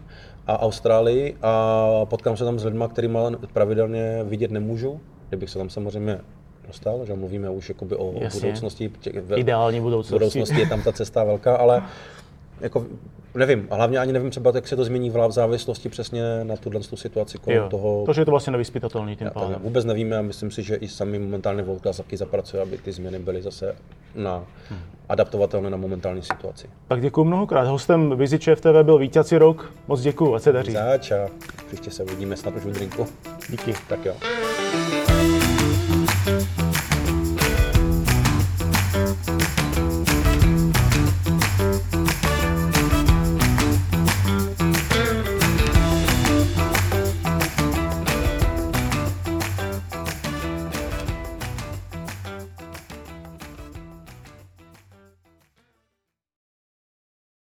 a 0.46 0.62
Austrálii 0.62 1.37
a 1.42 1.87
potkám 2.04 2.37
se 2.37 2.44
tam 2.44 2.59
s 2.59 2.64
lidmi, 2.64 2.85
kterými 2.90 3.18
pravidelně 3.52 4.24
vidět 4.24 4.50
nemůžu, 4.50 5.00
kdybych 5.28 5.50
se 5.50 5.59
tam 5.59 5.70
samozřejmě 5.70 6.20
dostal, 6.66 7.06
že 7.06 7.14
mluvíme 7.14 7.50
už 7.50 7.68
jakoby 7.68 7.96
o 7.96 8.12
Jasně. 8.20 8.40
budoucnosti. 8.40 8.90
Ideální 9.37 9.80
budoucnosti. 9.80 10.14
budoucnosti 10.14 10.61
je 10.61 10.68
tam 10.68 10.83
ta 10.83 10.92
cesta 10.92 11.24
velká, 11.24 11.56
ale 11.56 11.83
jako 12.61 12.87
nevím, 13.35 13.68
a 13.70 13.75
hlavně 13.75 13.99
ani 13.99 14.12
nevím 14.12 14.31
třeba, 14.31 14.53
jak 14.55 14.68
se 14.68 14.77
to 14.77 14.85
změní 14.85 15.11
v 15.11 15.31
závislosti 15.31 15.88
přesně 15.88 16.23
na 16.44 16.57
tuhle 16.57 16.81
tu 16.81 16.96
situaci 16.96 17.38
kolem 17.38 17.59
jo, 17.59 17.68
toho. 17.68 18.03
To, 18.07 18.12
že 18.12 18.20
je 18.20 18.25
to 18.25 18.31
vlastně 18.31 18.51
nevyspytatelný 18.51 19.16
tím 19.16 19.31
pádem. 19.35 19.61
Vůbec 19.62 19.85
nevíme 19.85 20.18
a 20.18 20.23
myslím 20.23 20.51
si, 20.51 20.62
že 20.62 20.77
i 20.77 20.88
sami 20.88 21.18
momentálně 21.18 21.62
Volta 21.62 21.92
taky 21.92 22.16
zapracuje, 22.16 22.62
aby 22.62 22.79
ty 22.79 22.92
změny 22.92 23.18
byly 23.18 23.42
zase 23.42 23.77
na 24.14 24.44
hmm. 24.68 24.81
adaptovatelné 25.09 25.70
na 25.70 25.77
momentální 25.77 26.23
situaci. 26.23 26.66
Tak 26.88 27.01
děkuji 27.01 27.25
mnohokrát. 27.25 27.68
Hostem 27.68 28.16
Vizi 28.16 28.38
TV 28.38 28.66
byl 28.83 28.99
vítězí 28.99 29.38
rok. 29.38 29.73
Moc 29.88 30.01
děkuji, 30.01 30.35
ať 30.35 30.42
se 30.42 30.53
daří. 30.53 30.73
Zač 30.73 31.11
a 31.11 31.29
příště 31.66 31.90
se 31.90 32.03
uvidíme 32.03 32.37
snad 32.37 32.57
už 32.57 32.62
v 32.62 32.73
drinku. 32.73 33.07
Díky. 33.51 33.75
Tak 33.88 34.05
jo. 34.05 34.14